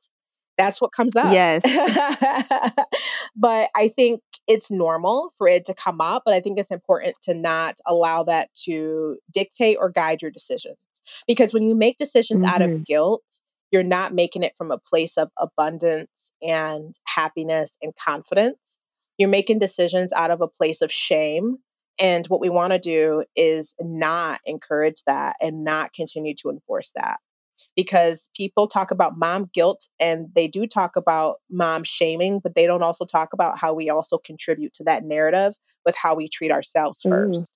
[0.59, 1.33] That's what comes up.
[1.33, 1.63] Yes.
[3.37, 7.17] but I think it's normal for it to come up, but I think it's important
[7.23, 10.77] to not allow that to dictate or guide your decisions.
[11.27, 12.55] Because when you make decisions mm-hmm.
[12.55, 12.83] out of mm-hmm.
[12.83, 13.25] guilt,
[13.71, 16.11] you're not making it from a place of abundance
[16.43, 18.79] and happiness and confidence.
[19.19, 21.59] You're making decisions out of a place of shame.
[21.99, 26.93] And what we want to do is not encourage that and not continue to enforce
[26.97, 27.19] that.
[27.77, 32.67] Because people talk about mom guilt and they do talk about mom shaming, but they
[32.67, 35.55] don't also talk about how we also contribute to that narrative
[35.87, 37.11] with how we treat ourselves mm.
[37.11, 37.53] first.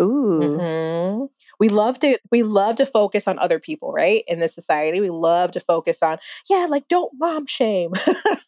[0.00, 0.40] Ooh.
[0.42, 1.24] Mm-hmm.
[1.60, 4.24] We love to we love to focus on other people, right?
[4.26, 6.18] In this society, we love to focus on,
[6.50, 7.92] yeah, like don't mom shame,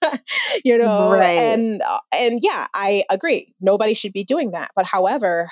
[0.65, 1.13] you know.
[1.13, 1.39] Right.
[1.39, 3.55] And uh, and yeah, I agree.
[3.61, 4.73] Nobody should be doing that.
[4.75, 5.49] But however,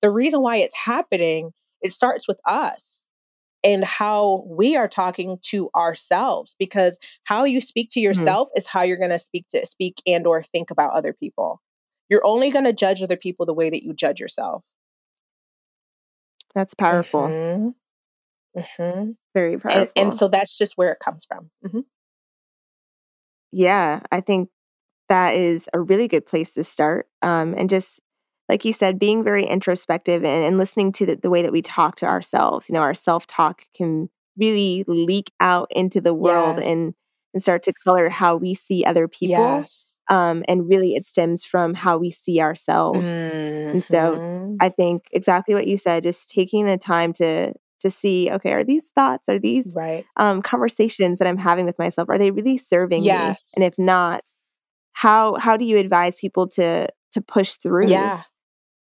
[0.00, 1.52] the reason why it's happening,
[1.82, 3.00] it starts with us
[3.64, 8.04] and how we are talking to ourselves because how you speak to mm-hmm.
[8.04, 8.58] yourself mm-hmm.
[8.58, 11.60] is how you're going to speak to speak and or think about other people
[12.10, 14.62] you're only going to judge other people the way that you judge yourself
[16.54, 17.22] that's powerful.
[17.22, 18.60] Mm-hmm.
[18.60, 19.10] Mm-hmm.
[19.34, 19.80] Very powerful.
[19.80, 21.50] And, and, so that's just where it comes from.
[21.66, 21.80] Mm-hmm.
[23.52, 24.50] Yeah, I think
[25.08, 27.08] that is a really good place to start.
[27.22, 28.00] Um, and just
[28.48, 31.62] like you said, being very introspective and, and listening to the, the, way that we
[31.62, 32.68] talk to ourselves.
[32.68, 36.66] You know, our self talk can really leak out into the world yes.
[36.66, 36.94] and
[37.32, 39.60] and start to color how we see other people.
[39.60, 39.84] Yes.
[40.08, 43.08] Um, and really, it stems from how we see ourselves.
[43.08, 43.68] Mm-hmm.
[43.70, 44.56] And so, mm-hmm.
[44.60, 48.64] I think exactly what you said, just taking the time to to see, okay, are
[48.64, 50.06] these thoughts, are these right.
[50.16, 53.52] um, conversations that I'm having with myself, are they really serving yes.
[53.56, 53.62] me?
[53.62, 54.22] And if not,
[54.92, 57.88] how how do you advise people to to push through?
[57.88, 58.22] Yeah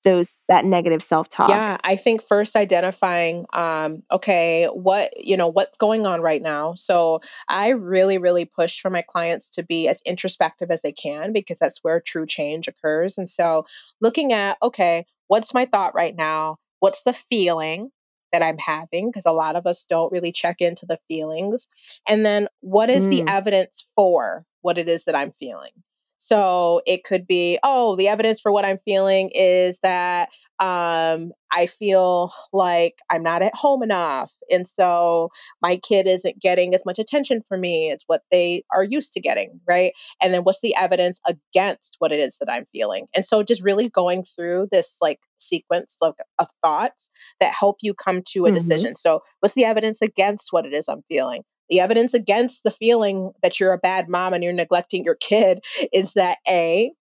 [0.03, 1.49] those that negative self-talk.
[1.49, 6.75] Yeah i think first identifying um okay what you know what's going on right now.
[6.75, 11.33] So i really really push for my clients to be as introspective as they can
[11.33, 13.19] because that's where true change occurs.
[13.19, 13.67] And so
[14.01, 16.57] looking at okay what's my thought right now?
[16.81, 17.91] What's the feeling
[18.33, 19.09] that i'm having?
[19.09, 21.69] Because a lot of us don't really check into the feelings.
[22.09, 23.11] And then what is mm.
[23.11, 25.73] the evidence for what it is that i'm feeling
[26.25, 30.29] so it could be, oh, the evidence for what I'm feeling is that
[30.61, 34.33] um, I feel like I'm not at home enough.
[34.49, 35.31] And so
[35.61, 39.21] my kid isn't getting as much attention from me as what they are used to
[39.21, 39.59] getting.
[39.67, 39.95] Right.
[40.23, 43.09] And then what's the evidence against what it is that I'm feeling?
[43.17, 47.95] And so just really going through this like sequence of, of thoughts that help you
[47.95, 48.55] come to a mm-hmm.
[48.55, 48.95] decision.
[48.95, 51.43] So what's the evidence against what it is I'm feeling?
[51.71, 55.63] The evidence against the feeling that you're a bad mom and you're neglecting your kid
[55.93, 56.93] is that A,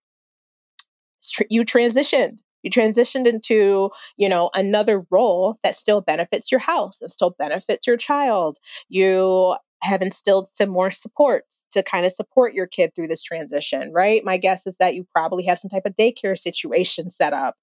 [1.49, 2.37] you transitioned.
[2.63, 7.87] You transitioned into, you know, another role that still benefits your house and still benefits
[7.87, 8.59] your child.
[8.87, 13.91] You have instilled some more supports to kind of support your kid through this transition,
[13.93, 14.23] right?
[14.23, 17.55] My guess is that you probably have some type of daycare situation set up,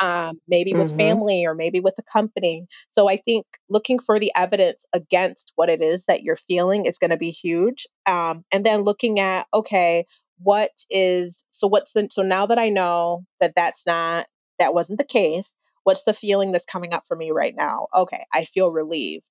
[0.00, 0.96] um, maybe with Mm-hmm.
[0.96, 2.66] family or maybe with a company.
[2.90, 6.98] So I think looking for the evidence against what it is that you're feeling is
[6.98, 7.86] going to be huge.
[8.06, 10.06] Um, and then looking at, okay,
[10.38, 14.26] what is, so what's the, so now that I know that that's not,
[14.58, 17.86] that wasn't the case, what's the feeling that's coming up for me right now?
[17.94, 19.24] Okay, I feel relieved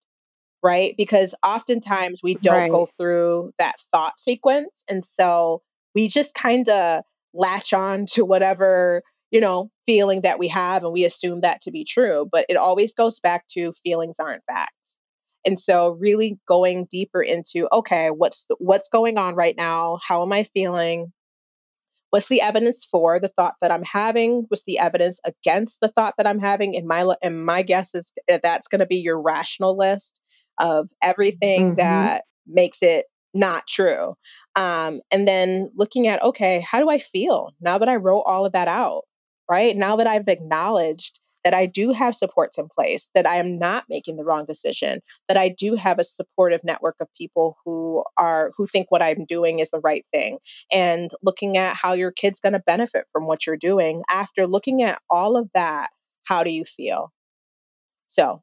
[0.63, 0.95] right?
[0.97, 2.71] Because oftentimes we don't Right.
[2.71, 4.83] go through that thought sequence.
[4.89, 5.61] And so
[5.93, 10.93] we just kind of latch on to whatever, you know, feeling that we have and
[10.93, 12.27] we assume that to be true.
[12.31, 14.97] But it always goes back to feelings aren't facts.
[15.45, 19.99] And so really going deeper into okay, what's the, what's going on right now?
[20.05, 21.13] How am I feeling?
[22.11, 24.45] What's the evidence for the thought that I'm having?
[24.47, 26.75] What's the evidence against the thought that I'm having?
[26.75, 30.19] And my and my guess is that that's going to be your rational list
[30.59, 31.77] of everything Mm-hmm.
[31.77, 34.15] that makes it not true.
[34.55, 38.45] Um, and then looking at, okay, how do I feel now that I wrote all
[38.45, 39.03] of that out?
[39.49, 43.59] Right now that I've acknowledged that I do have supports in place, that I am
[43.59, 48.03] not making the wrong decision, that I do have a supportive network of people who
[48.17, 50.39] are who think what I'm doing is the right thing,
[50.71, 54.01] and looking at how your kid's going to benefit from what you're doing.
[54.09, 55.91] After looking at all of that,
[56.23, 57.11] how do you feel?
[58.07, 58.41] So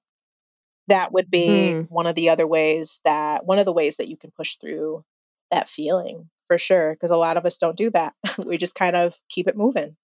[0.88, 1.90] that would be Mm.
[1.90, 5.04] one of the other ways that one of the ways that you can push through
[5.50, 8.14] that feeling for sure because a lot of us don't do that
[8.46, 9.96] we just kind of keep it moving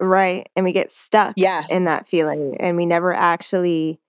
[0.00, 0.48] Right.
[0.54, 4.00] And we get stuck yes in that feeling and we never actually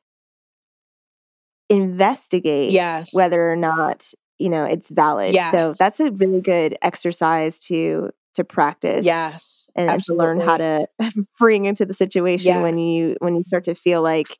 [1.69, 5.35] investigate yes whether or not, you know, it's valid.
[5.35, 10.57] So that's a really good exercise to to practice yes and, and to learn how
[10.57, 10.87] to
[11.39, 14.37] bring into the situation when you when you start to feel like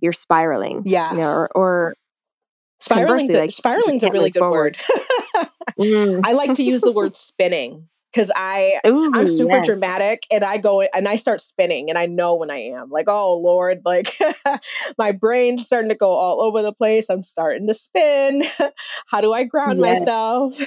[0.00, 0.82] you're spiraling.
[0.84, 1.12] Yeah.
[1.12, 1.94] You know, or, or
[2.80, 4.76] spiraling's a, like, spiraling's a really good forward.
[5.34, 6.22] word Mm.
[6.24, 9.66] i like to use the word spinning because i Ooh, I'm super yes.
[9.66, 13.06] dramatic and I go and I start spinning and I know when I am like,
[13.08, 14.18] oh Lord, like
[14.98, 17.06] my brain's starting to go all over the place.
[17.10, 18.44] I'm starting to spin.
[19.06, 20.00] How do I ground Yes.
[20.00, 20.58] myself?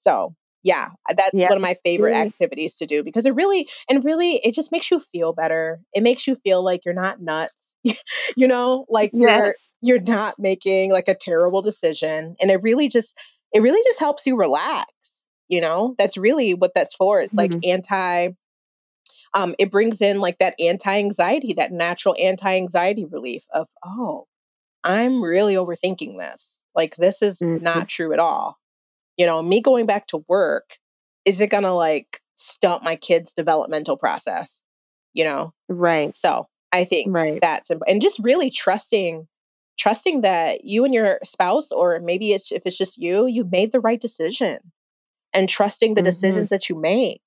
[0.00, 2.14] so yeah, that's Yeah, one of my favorite really.
[2.14, 5.80] activities to do because it really and really it just makes you feel better.
[5.92, 7.54] It makes you feel like you're not nuts.
[8.36, 13.16] you know, like you're you're not making like a terrible decision and it really just
[13.52, 14.90] it really just helps you relax
[15.48, 17.62] you know that's really what that's for it's like Mhm.
[17.62, 18.28] anti
[19.34, 24.26] um it brings in like that anti-anxiety that natural anti-anxiety relief of oh
[24.84, 27.60] i'm really overthinking this like this is Mhm.
[27.60, 28.56] not true at all
[29.18, 30.78] you know me going back to work
[31.26, 34.62] is it gonna like stunt my kids developmental process
[35.14, 36.16] you know Right.
[36.16, 37.40] so i think Right.
[37.40, 39.28] that's and just really trusting
[39.78, 43.72] trusting that you and your spouse or maybe it's if it's just you you made
[43.72, 44.58] the right decision
[45.34, 46.06] and trusting the Mhm.
[46.06, 47.22] decisions that you make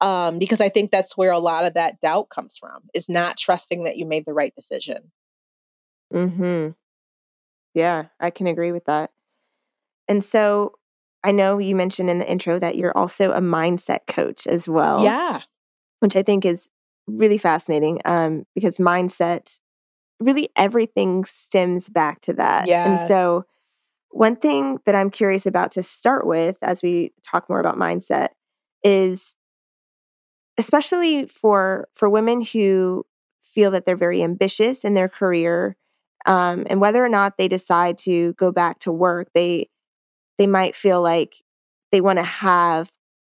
[0.00, 3.36] um, because i think that's where a lot of that doubt comes from is not
[3.38, 5.10] trusting that you made the right decision
[6.12, 6.74] Mhm.
[7.74, 9.10] Yeah, I can agree with that.
[10.08, 10.74] And so
[11.24, 15.02] I know you mentioned in the intro that you're also a mindset coach as well,
[15.02, 15.42] yeah
[16.00, 16.70] which I think is
[17.06, 19.60] really fascinating um, because mindset,
[20.20, 22.66] really everything stems back to that.
[22.68, 22.88] Yeah.
[22.88, 23.44] And so,
[24.10, 28.28] one thing that I'm curious about to start with as we talk more about mindset
[28.82, 29.34] is
[30.56, 33.04] especially for for women who
[33.42, 35.76] feel that they're very ambitious in their career
[36.26, 39.68] um, and whether or not they decide to go back to work they
[40.38, 41.42] they might feel like
[41.92, 42.90] they want to have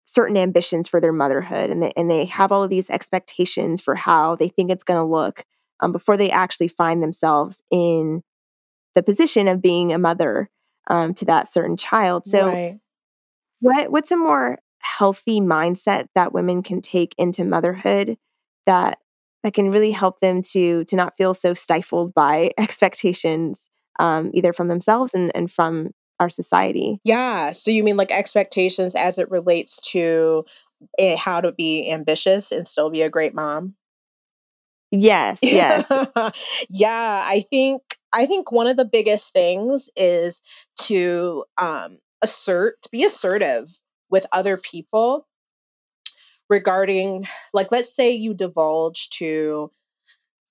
[0.05, 3.95] certain ambitions for their motherhood and they, and they have all of these expectations for
[3.95, 5.45] how they think it's going to look
[5.79, 8.21] um, before they actually find themselves in
[8.93, 10.49] the position of being a mother
[10.87, 12.25] um, to that certain child.
[12.25, 12.79] So right.
[13.61, 18.17] what what's a more healthy mindset that women can take into motherhood
[18.65, 18.97] that
[19.43, 24.53] that can really help them to to not feel so stifled by expectations um, either
[24.53, 25.91] from themselves and, and from
[26.21, 26.99] our society.
[27.03, 30.45] Yeah so you mean like expectations as it relates to
[30.97, 33.75] eh, how to be ambitious and still be a great mom?
[34.91, 35.91] Yes yes.
[36.69, 37.81] Yeah, I think
[38.13, 40.39] I think one of the biggest things is
[40.83, 43.67] to um assert to be assertive
[44.09, 45.27] with other people
[46.49, 49.71] regarding like let's say you divulge to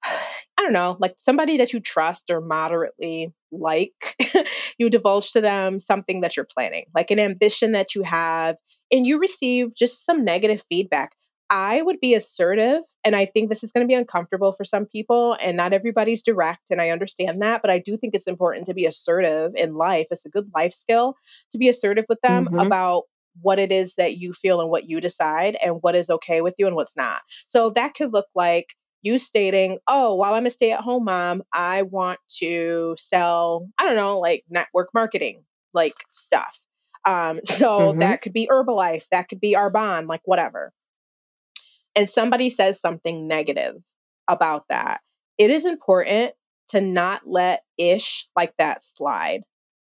[0.04, 4.16] I don't know, like somebody that you trust or moderately like,
[4.78, 8.56] you divulge to them something that you're planning, like an ambition that you have,
[8.92, 11.12] and you receive just some negative feedback.
[11.50, 12.82] I would be assertive.
[13.04, 16.22] And I think this is going to be uncomfortable for some people, and not everybody's
[16.22, 16.62] direct.
[16.70, 17.60] And I understand that.
[17.60, 20.06] But I do think it's important to be assertive in life.
[20.10, 21.16] It's a good life skill
[21.52, 22.58] to be assertive with them mm-hmm.
[22.58, 23.04] about
[23.42, 26.54] what it is that you feel and what you decide and what is okay with
[26.58, 27.22] you and what's not.
[27.46, 28.66] So that could look like
[29.02, 33.86] you stating, oh, while I'm a stay at home mom, I want to sell, I
[33.86, 36.58] don't know, like network marketing, like stuff.
[37.06, 38.00] Um, so mm-hmm.
[38.00, 40.72] that could be Herbalife, that could be Arbonne, like whatever.
[41.96, 43.76] And somebody says something negative
[44.28, 45.00] about that.
[45.38, 46.32] It is important
[46.68, 49.42] to not let ish like that slide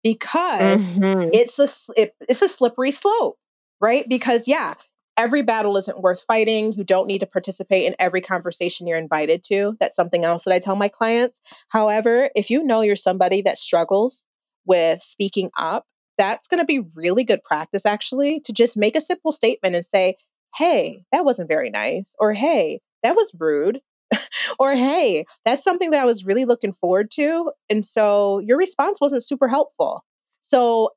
[0.03, 1.30] because mm-hmm.
[1.34, 1.68] it's a
[1.99, 3.38] it, it's a slippery slope,
[3.82, 4.05] right?
[4.07, 4.76] Because yeah,
[5.20, 6.72] every battle isn't worth fighting.
[6.74, 9.76] You don't need to participate in every conversation you're invited to.
[9.80, 11.41] That's something else that I tell my clients.
[11.67, 14.24] However, if you know you're somebody that struggles
[14.65, 15.86] with speaking up,
[16.17, 19.86] that's going to be really good practice actually to just make a simple statement and
[19.86, 20.15] say,
[20.55, 23.82] "Hey, that wasn't very nice," or "Hey, that was rude."
[24.59, 27.51] or hey, that's something that I was really looking forward to.
[27.70, 30.03] And so your response wasn't super helpful.
[30.43, 30.91] So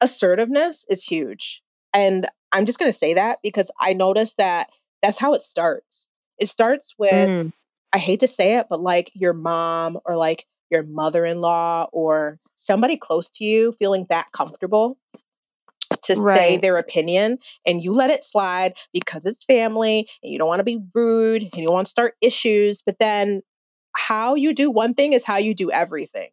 [0.00, 1.62] assertiveness is huge.
[1.92, 4.70] And I'm just going to say that because I noticed that
[5.02, 6.06] that's how it starts.
[6.38, 7.52] It starts with, mm.
[7.92, 11.88] I hate to say it, but like your mom or like your mother in law
[11.92, 14.98] or somebody close to you feeling that comfortable
[16.02, 16.36] to right.
[16.36, 20.60] say their opinion and you let it slide because it's family and you don't want
[20.60, 22.82] to be rude and you don't want to start issues.
[22.82, 23.42] But then
[23.94, 26.30] how you do one thing is how you do everything.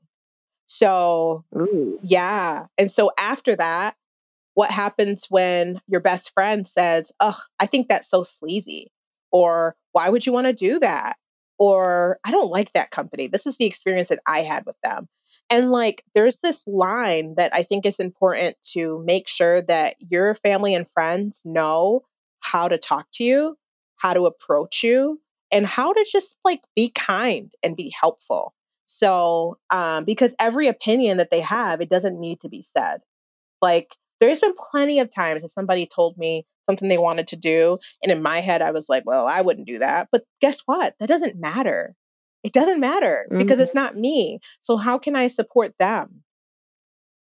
[0.67, 1.99] So, Ooh.
[2.01, 2.65] yeah.
[2.77, 3.95] And so after that,
[4.55, 8.91] what happens when your best friend says, Oh, I think that's so sleazy?
[9.31, 11.17] Or why would you want to do that?
[11.59, 13.27] Or I don't like that company.
[13.27, 15.07] This is the experience that I had with them.
[15.49, 20.35] And like, there's this line that I think is important to make sure that your
[20.35, 22.03] family and friends know
[22.39, 23.57] how to talk to you,
[23.97, 25.19] how to approach you,
[25.51, 28.53] and how to just like be kind and be helpful.
[28.85, 33.01] So, um, because every opinion that they have, it doesn't need to be said.
[33.61, 33.95] Like,
[34.25, 37.77] there's been plenty of times that somebody told me something they wanted to do.
[38.01, 40.09] And in my head, I was like, well, I wouldn't do that.
[40.11, 40.95] But guess what?
[40.99, 41.95] That doesn't matter.
[42.43, 43.39] It doesn't matter mm-hmm.
[43.39, 44.39] because it's not me.
[44.61, 46.23] So how can I support them?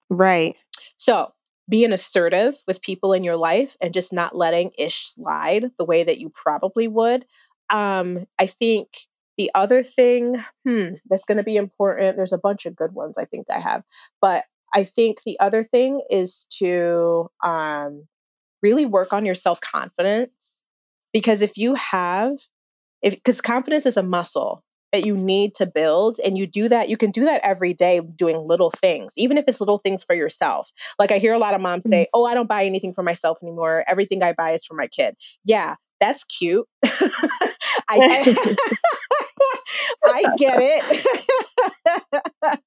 [0.09, 0.55] Right.
[0.97, 1.31] So
[1.69, 6.03] being assertive with people in your life and just not letting ish slide the way
[6.03, 7.25] that you probably would.
[7.69, 8.89] Um, I think
[9.37, 12.17] the other thing, hmm, that's going to be important.
[12.17, 13.83] There's a bunch of good ones I think I have,
[14.21, 14.43] but
[14.73, 18.07] I think the other thing is to um,
[18.61, 20.31] really work on your self confidence
[21.11, 22.37] because if you have,
[23.01, 26.87] if because confidence is a muscle that you need to build and you do that
[26.87, 30.15] you can do that every day doing little things even if it's little things for
[30.15, 30.69] yourself
[30.99, 32.09] like i hear a lot of moms say mm-hmm.
[32.13, 35.15] oh i don't buy anything for myself anymore everything i buy is for my kid
[35.45, 36.67] yeah that's cute
[37.89, 38.55] I,
[40.05, 41.05] I get it.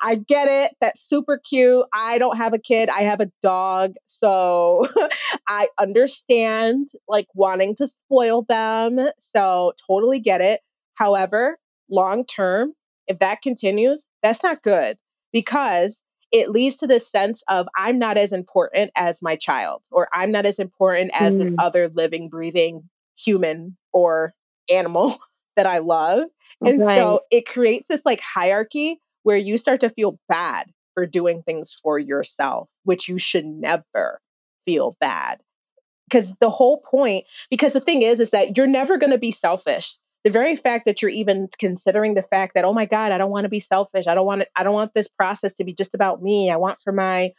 [0.00, 0.76] I get it.
[0.80, 1.84] That's super cute.
[1.92, 2.88] I don't have a kid.
[2.88, 3.94] I have a dog.
[4.06, 4.86] So
[5.48, 9.00] I understand like wanting to spoil them.
[9.34, 10.60] So totally get it.
[10.94, 11.58] However,
[11.90, 12.72] long term,
[13.06, 14.96] if that continues, that's not good
[15.32, 15.96] because
[16.32, 20.32] it leads to this sense of I'm not as important as my child, or I'm
[20.32, 21.42] not as important as mm.
[21.42, 24.34] an other living, breathing human or
[24.68, 25.16] animal
[25.56, 26.24] that I love.
[26.66, 26.98] And right.
[26.98, 31.76] so it creates this like hierarchy where you start to feel bad for doing things
[31.82, 34.20] for yourself, which you should never
[34.64, 35.40] feel bad.
[36.08, 39.32] Because the whole point, because the thing is, is that you're never going to be
[39.32, 39.98] selfish.
[40.22, 43.30] The very fact that you're even considering the fact that, oh my God, I don't
[43.30, 44.06] want to be selfish.
[44.06, 46.50] I don't want it, I don't want this process to be just about me.
[46.50, 47.32] I want for my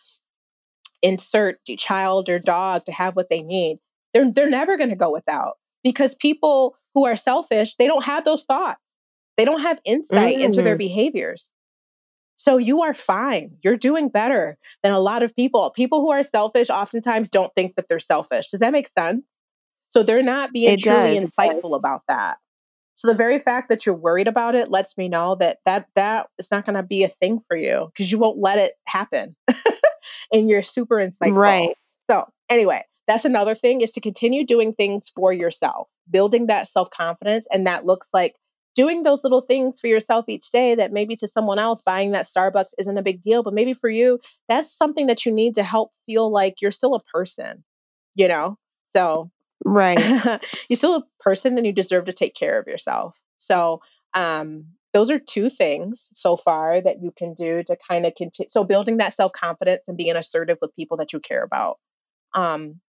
[1.01, 3.80] insert child or dog to have what they need.
[4.13, 8.26] They're they're never going to go without because people who are selfish, they don't have
[8.26, 8.80] those thoughts.
[9.38, 10.43] They don't have insight mm.
[10.43, 10.79] into their mm.
[10.79, 11.51] behaviors.
[12.38, 13.57] So you are fine.
[13.63, 15.71] You're doing better than a lot of people.
[15.71, 18.49] People who are selfish oftentimes don't think that they're selfish.
[18.49, 19.23] Does that make sense?
[19.89, 22.38] So they're not being it truly does, insightful about that.
[22.97, 26.27] So the very fact that you're worried about it lets me know that that that
[26.38, 29.36] is not going to be a thing for you because you won't let it happen.
[30.31, 31.36] and you're super insightful.
[31.36, 31.77] Right.
[32.09, 37.45] So anyway, that's another thing is to continue doing things for yourself, building that self-confidence
[37.51, 38.36] and that looks like
[38.76, 42.28] doing those little things for yourself each day that maybe to someone else buying that
[42.28, 44.19] Starbucks isn't a big deal, but maybe for you,
[44.49, 47.63] that's something that you need to help feel like you're still a person,
[48.15, 48.57] you know?
[48.89, 49.32] So,
[49.63, 50.41] right.
[50.69, 53.15] you're still a person and you deserve to take care of yourself.
[53.38, 53.82] So,
[54.13, 58.49] um, those are two things so far that you can do to kind of continue.
[58.49, 61.80] So, building that self confidence and being assertive with people that you care about.
[62.34, 62.80] Um,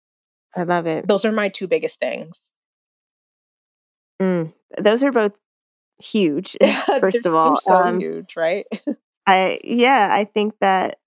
[0.57, 1.07] I love it.
[1.07, 2.41] Those are my two biggest things.
[4.21, 5.33] Mm, those are both
[5.99, 6.57] huge,
[7.01, 7.61] first of all.
[7.61, 8.67] so Um, huge, right?
[9.27, 10.99] I yeah, I think that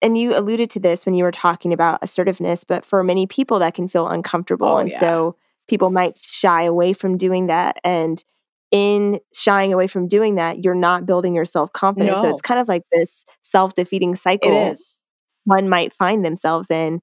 [0.00, 3.58] and you alluded to this when you were talking about assertiveness, but for many people
[3.58, 4.68] that can feel uncomfortable.
[4.68, 4.98] Oh, And yeah.
[5.00, 5.36] so
[5.68, 7.78] people might shy away from doing that.
[7.82, 8.22] And
[8.70, 12.20] in shying away from doing that, you're not building your self confidence.
[12.22, 15.00] So it's kind of like this self defeating cycle is.
[15.44, 17.00] one might find themselves in.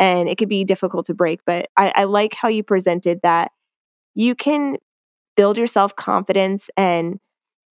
[0.00, 1.40] And it could be difficult to break.
[1.46, 3.52] But I, I like how you presented that
[4.14, 4.78] you can
[5.36, 7.18] build your self confidence and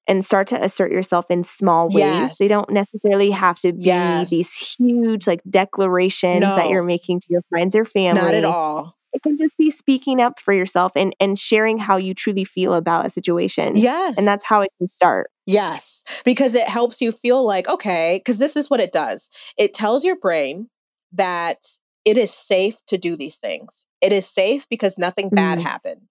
[0.07, 2.35] and start to assert yourself in small ways.
[2.39, 7.43] They don't necessarily have to be these huge like declarations that you're making to your
[7.49, 8.19] friends or family.
[8.21, 8.95] not at all.
[9.13, 12.73] It can just be speaking up for yourself and and sharing how you truly feel
[12.73, 13.75] about a situation.
[13.75, 14.15] Yes.
[14.17, 15.29] And that's how it can start.
[15.45, 16.03] Yes.
[16.25, 19.29] Because it helps you feel like, okay, because this is what it does.
[19.57, 20.69] It tells your brain
[21.13, 21.57] that
[22.05, 23.85] it is safe to do these things.
[24.01, 26.01] It is safe because nothing bad Mm, happened,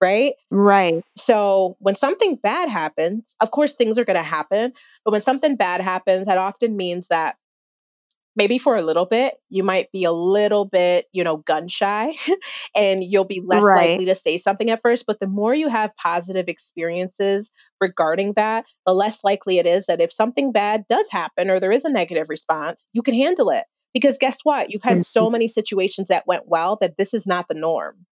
[0.00, 0.34] right?
[0.50, 1.04] right.
[1.16, 4.72] So when something bad happens, of course things are going to happen,
[5.04, 7.36] but when something bad happens, that often means that
[8.36, 12.14] maybe for a little bit you might be a little bit, you know, gun shy
[12.74, 13.74] and you'll be less Right.
[13.74, 18.64] likely to say something at first, but the more you have positive experiences regarding that,
[18.86, 21.90] the less likely it is that if something bad does happen or there is a
[21.90, 23.64] negative response, you can handle it.
[23.94, 24.70] Because guess what?
[24.70, 25.02] You've had Mhm.
[25.02, 28.04] so many situations that went well that this is not the norm.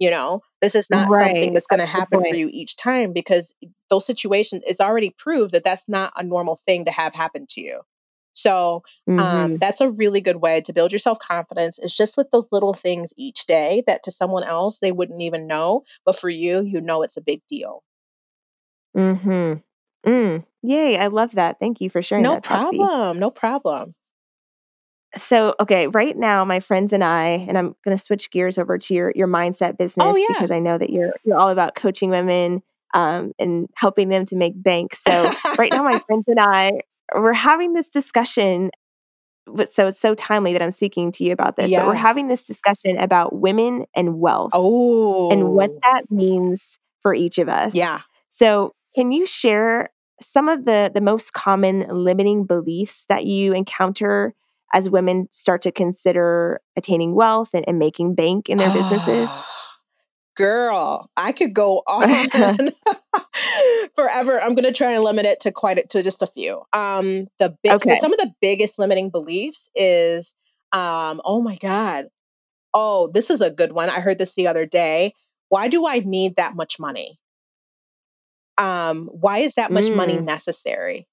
[0.00, 2.50] You know, this is not something that's going to That's a good happen for you
[2.52, 3.54] each time because
[3.90, 7.62] those situations, it's already proved that that's not a normal thing to have happen to
[7.62, 7.82] you.
[8.34, 8.82] So,
[9.18, 11.78] um, hmm that's a really good way to build your self confidence.
[11.78, 15.46] It's just with those little things each day that to someone else they wouldn't even
[15.48, 17.84] know, but for you, you know it's a big deal.
[18.94, 19.54] hmm
[20.06, 20.44] Mm.
[20.62, 20.98] Yay.
[20.98, 21.58] I love that.
[21.60, 22.90] Thank you for sharing No that, Topsie.
[22.90, 23.18] problem.
[23.18, 23.94] No problem.
[25.18, 28.78] So, okay, right now, my friends and I, and I'm going to switch gears over
[28.78, 30.26] to your your mindset Oh, business yeah.
[30.28, 32.62] because I know that you're you're all about coaching women
[32.94, 34.94] um, and helping them to make bank.
[34.94, 36.72] So, right now, my friends and I
[37.14, 38.70] we're having this discussion.
[39.64, 42.46] So it's so timely that I'm speaking to you about this, but we're having this
[42.46, 47.74] discussion about women and wealth Oh and what Oh, that means for each of us.
[47.74, 48.02] yeah.
[48.28, 49.90] So, can you share
[50.20, 54.34] some of the the most common limiting beliefs that you encounter
[54.72, 59.28] as women start to consider attaining wealth and, and making bank in their businesses?
[60.36, 62.30] Girl, I could go on
[63.94, 64.40] forever.
[64.40, 66.62] I'm going to try and limit it to quite a, to just a few.
[66.72, 70.34] Um, the big so some of the biggest limiting beliefs is
[70.72, 72.06] um, oh my god,
[72.72, 73.90] oh this is a good one.
[73.90, 75.14] I heard this the other day.
[75.48, 77.18] Why do I need that much money?
[78.56, 81.08] Um, why is that much money Mm, necessary?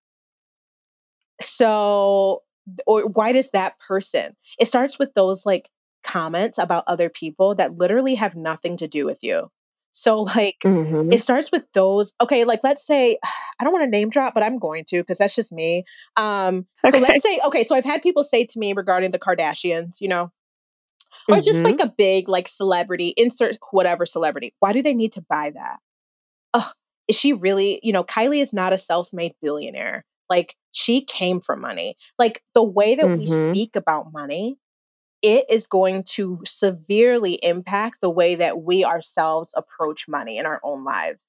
[1.41, 2.43] So,
[2.85, 4.35] or why does that person?
[4.59, 5.69] It starts with those like
[6.03, 9.49] comments about other people that literally have nothing to do with you.
[9.93, 12.13] So, like, hmm it starts with those.
[12.21, 13.17] Okay, like let's say
[13.59, 15.85] I don't want to name drop, but I'm going to because that's just me.
[16.15, 19.99] Um, so let's say, okay, so I've had people say to me regarding the Kardashians,
[19.99, 20.31] you know,
[21.31, 24.53] or just hmm like a big like celebrity, insert whatever celebrity.
[24.59, 25.79] Why do they need to buy that?
[26.53, 26.73] Ugh,
[27.07, 30.05] is she really, you know, Kylie is not a self-made billionaire.
[30.29, 31.97] Like she came from money.
[32.19, 34.57] Like the way that we hmm speak about money,
[35.21, 40.59] it is going to severely impact the way that we ourselves approach money in our
[40.63, 41.19] own lives.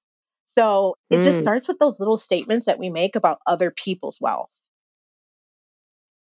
[0.47, 4.21] So it just Mm, starts with those little statements that we make about other people's
[4.21, 4.51] wealth.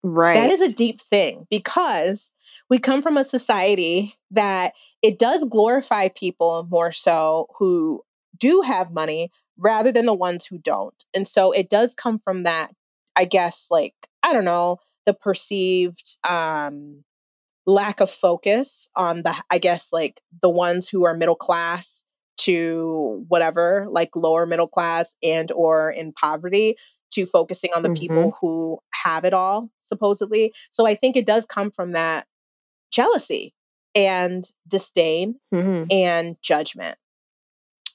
[0.04, 0.34] Right.
[0.34, 2.32] That is a deep thing because
[2.70, 8.04] we come from a society that it does glorify people more so who
[8.38, 11.04] do have money rather than the ones who don't.
[11.14, 12.72] And so it does come from that,
[13.16, 17.04] I guess, like, I don't know, the perceived um,
[17.66, 22.04] lack of focus on the, I guess, like the ones who are middle class
[22.38, 26.78] to whatever, like lower middle class and or in poverty
[27.14, 30.54] to focusing on the hmm people who have it all supposedly.
[30.72, 32.28] So I think it does come from that
[32.92, 33.54] jealousy
[33.96, 36.98] and disdain hmm and judgment.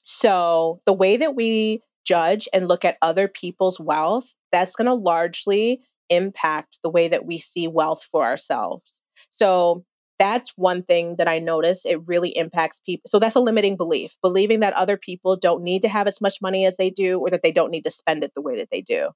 [0.03, 4.93] So the way that we judge and look at other people's wealth, that's going to
[4.93, 9.01] largely impact the way that we see wealth for ourselves.
[9.31, 9.83] So
[10.17, 13.09] that's one thing that I notice it really impacts people.
[13.09, 16.41] So that's a limiting belief, believing that other people don't need to have as much
[16.41, 18.69] money as they do or that they don't need to spend it the way that
[18.71, 19.09] they do.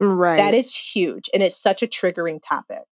[0.00, 0.38] Mm, right.
[0.38, 2.84] That is huge and it's such a triggering topic.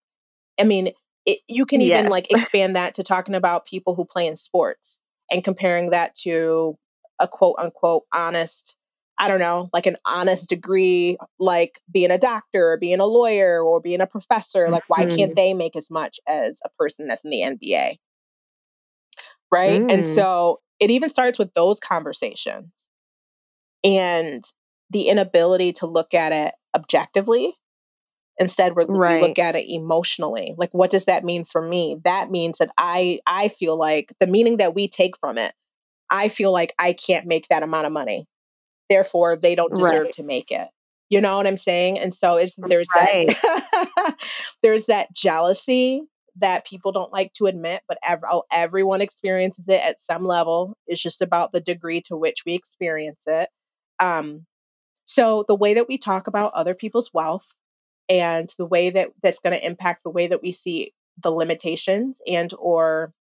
[0.60, 0.94] I mean,
[1.26, 2.10] it, you can even Yes.
[2.10, 6.78] like expand that to talking about people who play in sports and comparing that to
[7.20, 8.78] a quote unquote honest,
[9.20, 13.62] I don't know, like an honest degree, like being a doctor or being a lawyer
[13.62, 14.70] or being a professor.
[14.70, 17.98] Like, why can't hmm they make as much as a person that's in the NBA?
[19.52, 19.84] Right.
[19.90, 22.72] And Mm, so it even starts with those conversations
[23.84, 24.44] and
[24.90, 27.54] the inability to look at it objectively
[28.38, 29.16] instead we right.
[29.16, 33.20] look at it emotionally like what does that mean for me that means that i
[33.28, 35.54] i feel like the meaning that we take from it
[36.10, 38.26] i feel like i can't make that amount of money
[38.90, 40.14] therefore they don't deserve right.
[40.14, 40.68] to make it
[41.10, 43.28] you know what i'm saying and so it's there's right.
[43.28, 44.16] that
[44.64, 46.04] there's that jealousy
[46.40, 50.76] that people don't like to admit but ev- oh, everyone experiences it at some level
[50.86, 53.50] it's just about the degree to which we experience it
[54.00, 54.46] um
[55.06, 57.48] so the way that we talk about other people's wealth
[58.10, 62.18] and the way that that's going to impact the way that we see the limitations
[62.28, 63.14] and or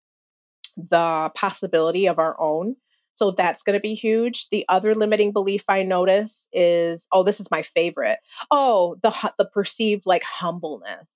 [0.78, 2.76] the possibility of our own
[3.16, 4.48] so that's going to be huge.
[4.50, 8.20] The other limiting belief i notice is oh this is my favorite.
[8.52, 11.08] Oh the the perceived like humbleness.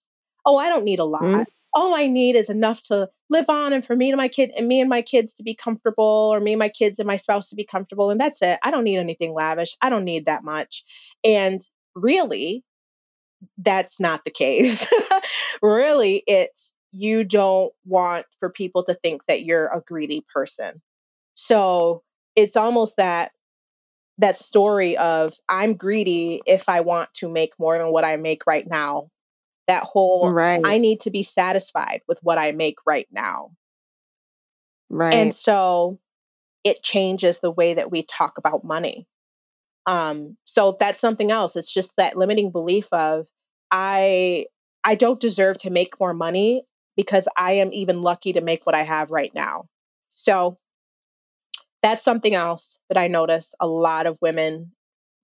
[0.46, 1.22] Oh i don't need a lot.
[1.22, 1.44] Mm-hmm.
[1.74, 4.68] all i need is enough to live on and for me and my kid and
[4.68, 7.50] me and my kids to be comfortable or me and my kids and my spouse
[7.50, 8.60] to be comfortable and that's it.
[8.64, 9.78] I don't need anything lavish.
[9.82, 10.84] I don't need that much.
[11.24, 11.62] And
[11.96, 12.64] really
[13.58, 14.86] that's not the case.
[15.62, 20.82] really, it's you don't want for people to think that you're a greedy person.
[21.40, 22.04] So
[22.36, 23.32] it's almost that
[24.18, 28.46] that story of I'm greedy if I want to make more than what I make
[28.46, 29.10] right now.
[29.68, 30.62] That whole right.
[30.66, 33.52] I need to be satisfied with what I make right now.
[34.90, 35.14] Right.
[35.14, 36.00] And so
[36.66, 39.08] it changes the way that we talk about money.
[39.86, 41.56] Um, so that's something else.
[41.56, 43.28] It's just that limiting belief of
[43.72, 44.48] I
[44.84, 46.64] I don't deserve to make more money
[46.98, 49.70] because I am even lucky to make what I have right now.
[50.10, 50.58] So
[51.82, 54.72] that's something else that I notice a lot of women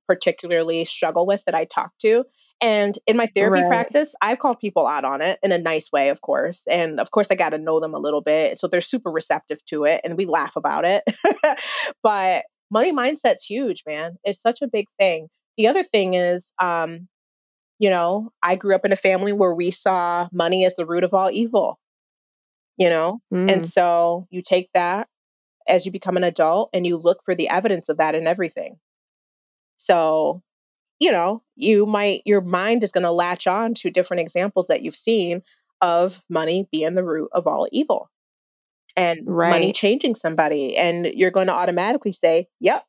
[0.08, 2.24] particularly struggle with that I talk to.
[2.62, 3.68] And in my therapy right.
[3.68, 6.62] practice, I call people out on it in a nice way, of course.
[6.70, 8.58] And of course, I got to know them a little bit.
[8.60, 11.04] So they're super receptive to it and we laugh about it.
[12.04, 14.18] but money mindset's huge, man.
[14.24, 15.28] It's such a big thing.
[15.58, 17.08] The other thing is, um,
[17.78, 21.04] you know, I grew up in a family where we saw money as the root
[21.04, 21.78] of all evil,
[22.78, 23.20] you know?
[23.34, 23.52] Mm.
[23.52, 25.08] And so you take that
[25.68, 28.78] as you become an adult and you look for the evidence of that in everything.
[29.78, 30.42] So,
[31.00, 34.82] you know, you might, your mind is going to latch on to different examples that
[34.82, 35.42] you've seen
[35.82, 38.10] of money being the root of all evil
[38.96, 39.50] and right.
[39.50, 40.78] money changing somebody.
[40.78, 42.86] And you're going to automatically say, yep,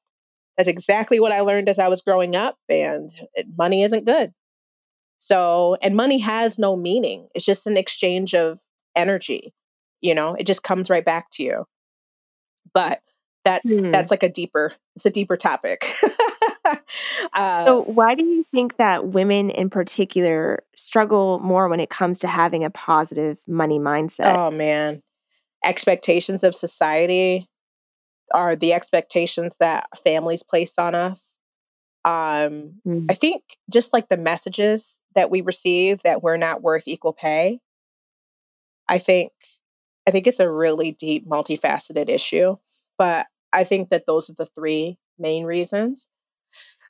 [0.56, 2.56] that's exactly what I learned as I was growing up.
[2.68, 3.10] And
[3.58, 4.32] money isn't good.
[5.18, 7.28] So, and money has no meaning.
[7.34, 8.58] It's just an exchange of
[8.94, 9.52] energy.
[10.00, 11.64] You know, it just comes right back to you.
[12.76, 13.00] But
[13.42, 13.90] that's mm.
[13.90, 15.86] that's like a deeper it's a deeper topic.
[17.32, 22.18] uh, so, why do you think that women in particular struggle more when it comes
[22.18, 24.36] to having a positive money mindset?
[24.36, 25.02] Oh man,
[25.64, 27.48] expectations of society
[28.34, 31.26] are the expectations that families place on us.
[32.04, 33.06] Um, mm.
[33.08, 37.58] I think just like the messages that we receive that we're not worth equal pay,
[38.86, 39.32] I think
[40.06, 42.58] I think it's a really deep, multifaceted issue.
[42.99, 46.07] But I think that those are the three main reasons.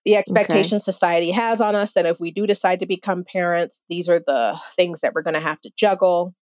[0.05, 0.85] The expectation okay.
[0.85, 4.57] society has on us that if we do decide to become parents, these are the
[4.77, 6.33] things that we're going to have to juggle.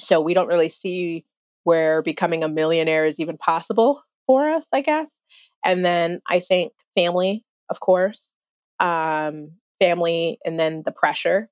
[0.00, 1.24] So we don't really see
[1.62, 5.06] where becoming a millionaire is even possible for us, I guess.
[5.64, 8.30] And then I think family of course,
[8.80, 11.48] um, family, and then the pressure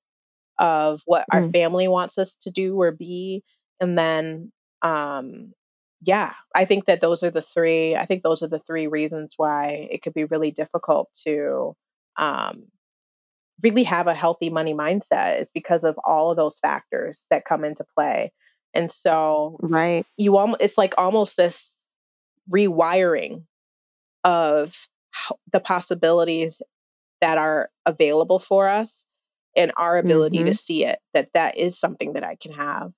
[0.58, 1.42] of what mm.
[1.44, 3.42] our family wants us to do or be.
[3.80, 4.52] And then,
[4.82, 5.52] um,
[6.04, 9.34] yeah, I think that those are the three, I think those are the three reasons
[9.36, 11.76] why it could be really difficult to
[12.16, 12.64] um,
[13.62, 17.64] really have a healthy money mindset is because of all of those factors that come
[17.64, 18.32] into play.
[18.74, 21.76] And so, right, you almost, it's like almost this
[22.50, 23.44] rewiring
[24.24, 24.74] of
[25.52, 26.60] the possibilities
[27.20, 29.04] that are available for us
[29.56, 30.46] and our ability mm-hmm.
[30.46, 32.90] to see it that that is something that i can have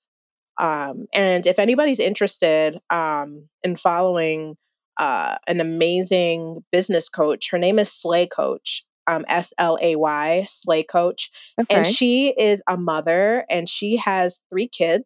[0.59, 4.57] um, and if anybody's interested um, in following
[4.99, 11.31] uh, an amazing business coach her name is slay coach um, s-l-a-y slay coach
[11.61, 11.75] okay.
[11.75, 15.05] and she is a mother and she has three kids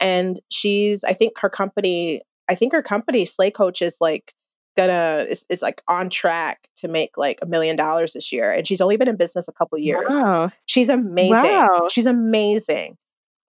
[0.00, 4.34] and she's i think her company i think her company slay coach is like
[4.76, 8.66] gonna is, is like on track to make like a million dollars this year and
[8.66, 10.50] she's only been in business a couple years wow.
[10.66, 11.88] she's amazing wow.
[11.90, 12.96] she's amazing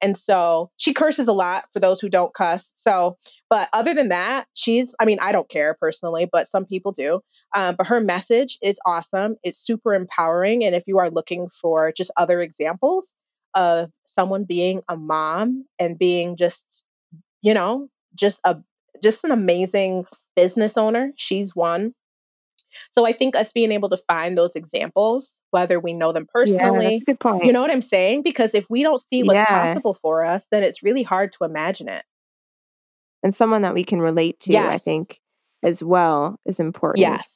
[0.03, 3.17] and so she curses a lot for those who don't cuss so
[3.49, 7.19] but other than that she's i mean i don't care personally but some people do
[7.55, 11.91] um, but her message is awesome it's super empowering and if you are looking for
[11.91, 13.13] just other examples
[13.55, 16.63] of someone being a mom and being just
[17.41, 18.57] you know just a
[19.01, 21.11] just an amazing business owner.
[21.15, 21.93] She's one.
[22.91, 26.83] So I think us being able to find those examples, whether we know them personally,
[26.85, 27.45] yeah, that's a good point.
[27.45, 28.23] you know what I'm saying?
[28.23, 29.45] Because if we don't see what's yeah.
[29.45, 32.03] possible for us, then it's really hard to imagine it.
[33.21, 34.67] And someone that we can relate to, yes.
[34.67, 35.21] I think,
[35.61, 36.99] as well is important.
[36.99, 37.27] Yes.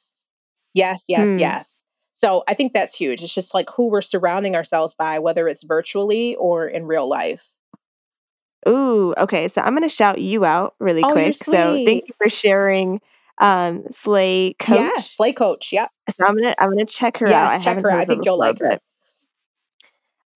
[0.74, 1.38] Yes, yes, hmm.
[1.38, 1.78] yes.
[2.14, 3.22] So I think that's huge.
[3.22, 7.42] It's just like who we're surrounding ourselves by, whether it's virtually or in real life.
[8.68, 9.46] Ooh, okay.
[9.46, 11.36] So I'm going to shout you out really oh, quick.
[11.36, 13.00] So thank you for sharing
[13.40, 14.78] um, Slay Coach.
[14.78, 15.72] Yeah, Slay Coach.
[15.72, 15.90] Yep.
[16.16, 17.50] So I'm gonna I'm gonna check her out.
[17.50, 18.00] I check her out.
[18.00, 18.78] I think you'll like her.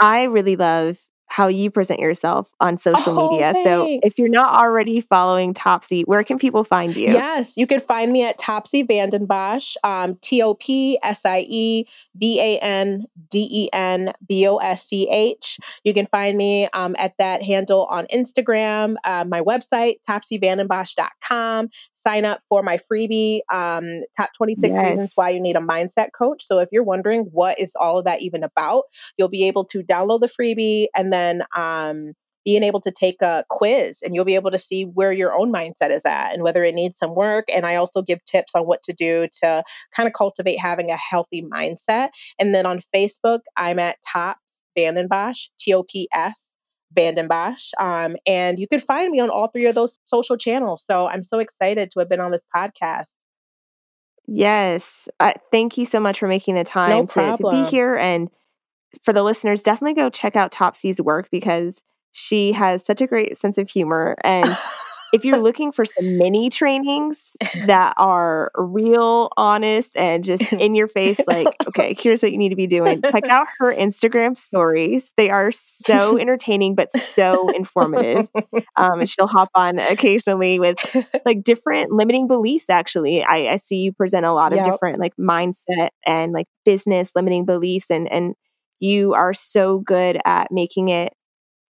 [0.01, 0.99] I really love
[1.33, 3.55] how you present yourself on social oh, media.
[3.55, 3.67] Thanks.
[3.67, 7.07] So if you're not already following Topsie, where can people find you?
[7.07, 11.87] Yes, you can find me at Topsie Vandenbosch, um, T O P S I E
[12.19, 15.59] B A N D E N B O S C H.
[15.85, 21.71] You can find me um, at that handle on Instagram, uh, my website, topsievandenbosch.com
[22.03, 24.91] sign up for my freebie, um, Top 26 yes.
[24.91, 26.45] Reasons Why You Need a Mindset Coach.
[26.45, 28.85] So if you're wondering what is all of that even about,
[29.17, 32.13] you'll be able to download the freebie and then um,
[32.45, 35.53] being able to take a quiz and you'll be able to see where your own
[35.53, 37.45] mindset is at and whether it needs some work.
[37.53, 39.63] And I also give tips on what to do to
[39.95, 42.09] kind of cultivate having a healthy mindset.
[42.39, 44.41] And then on Facebook, I'm at Tops
[44.77, 45.85] Vandenbosch, T O
[46.95, 47.71] P S Vandenbosch.
[47.81, 50.85] Um, and you can find me on all three of those social channels.
[50.87, 53.05] So I'm so excited to have been on this podcast.
[54.27, 55.09] Yes.
[55.21, 57.97] Uh, thank you so much for making the time no to, to be here.
[57.97, 58.31] And
[59.03, 61.83] for the listeners, definitely go check out Topsie's work because
[62.13, 64.17] she has such a great sense of humor.
[64.23, 64.57] And
[65.13, 67.31] if you're looking for some mini trainings
[67.67, 72.49] that are real, honest, and just in your face, like, okay, here's what you need
[72.49, 75.13] to be doing, check out her Instagram stories.
[75.17, 78.29] They are so entertaining, but so informative.
[78.77, 80.79] Um, and she'll hop on occasionally with
[81.25, 82.71] like different limiting beliefs.
[82.71, 84.73] Actually, I, I see you present a lot of yep.
[84.73, 88.35] different like mindset and like business limiting beliefs, and and
[88.81, 91.13] you are so good at making it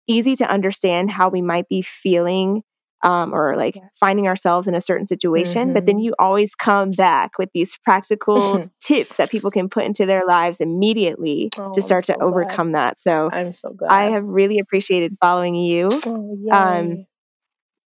[0.06, 2.62] easy to understand how we might be feeling
[3.02, 3.82] um, or like yeah.
[3.98, 5.68] finding ourselves in a certain situation.
[5.68, 5.74] Mm-hmm.
[5.74, 6.04] But then mm-hmm.
[6.04, 10.60] you always come back with these practical tips that people can put into their lives
[10.60, 12.90] immediately oh, to start so to overcome glad.
[12.90, 13.00] that.
[13.00, 13.90] So I'm so glad.
[13.90, 15.88] I have really appreciated following you.
[16.06, 17.06] Oh, um,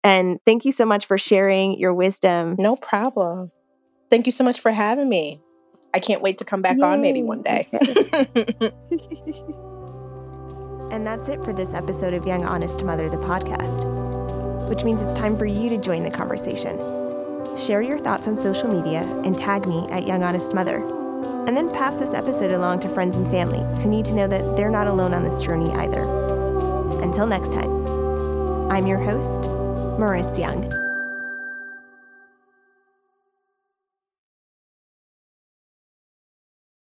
[0.03, 2.55] and thank you so much for sharing your wisdom.
[2.59, 3.51] No problem.
[4.11, 5.41] Thank you so much for having me.
[5.93, 6.83] I can't wait to come back Yay.
[6.83, 7.67] on maybe one day.
[10.91, 14.04] and that's it for this episode of Young Honest Mother, the podcast
[14.67, 16.77] which means it's time for you to join the conversation.
[17.57, 20.77] Share your thoughts on social media and tag me at Young Honest Mother.
[21.47, 24.57] And then pass this episode along to friends and family who need to know that
[24.57, 26.01] they're not alone on this journey either.
[27.01, 27.69] Until next time,
[28.71, 29.49] I'm your host,
[29.99, 30.84] Maurice Young.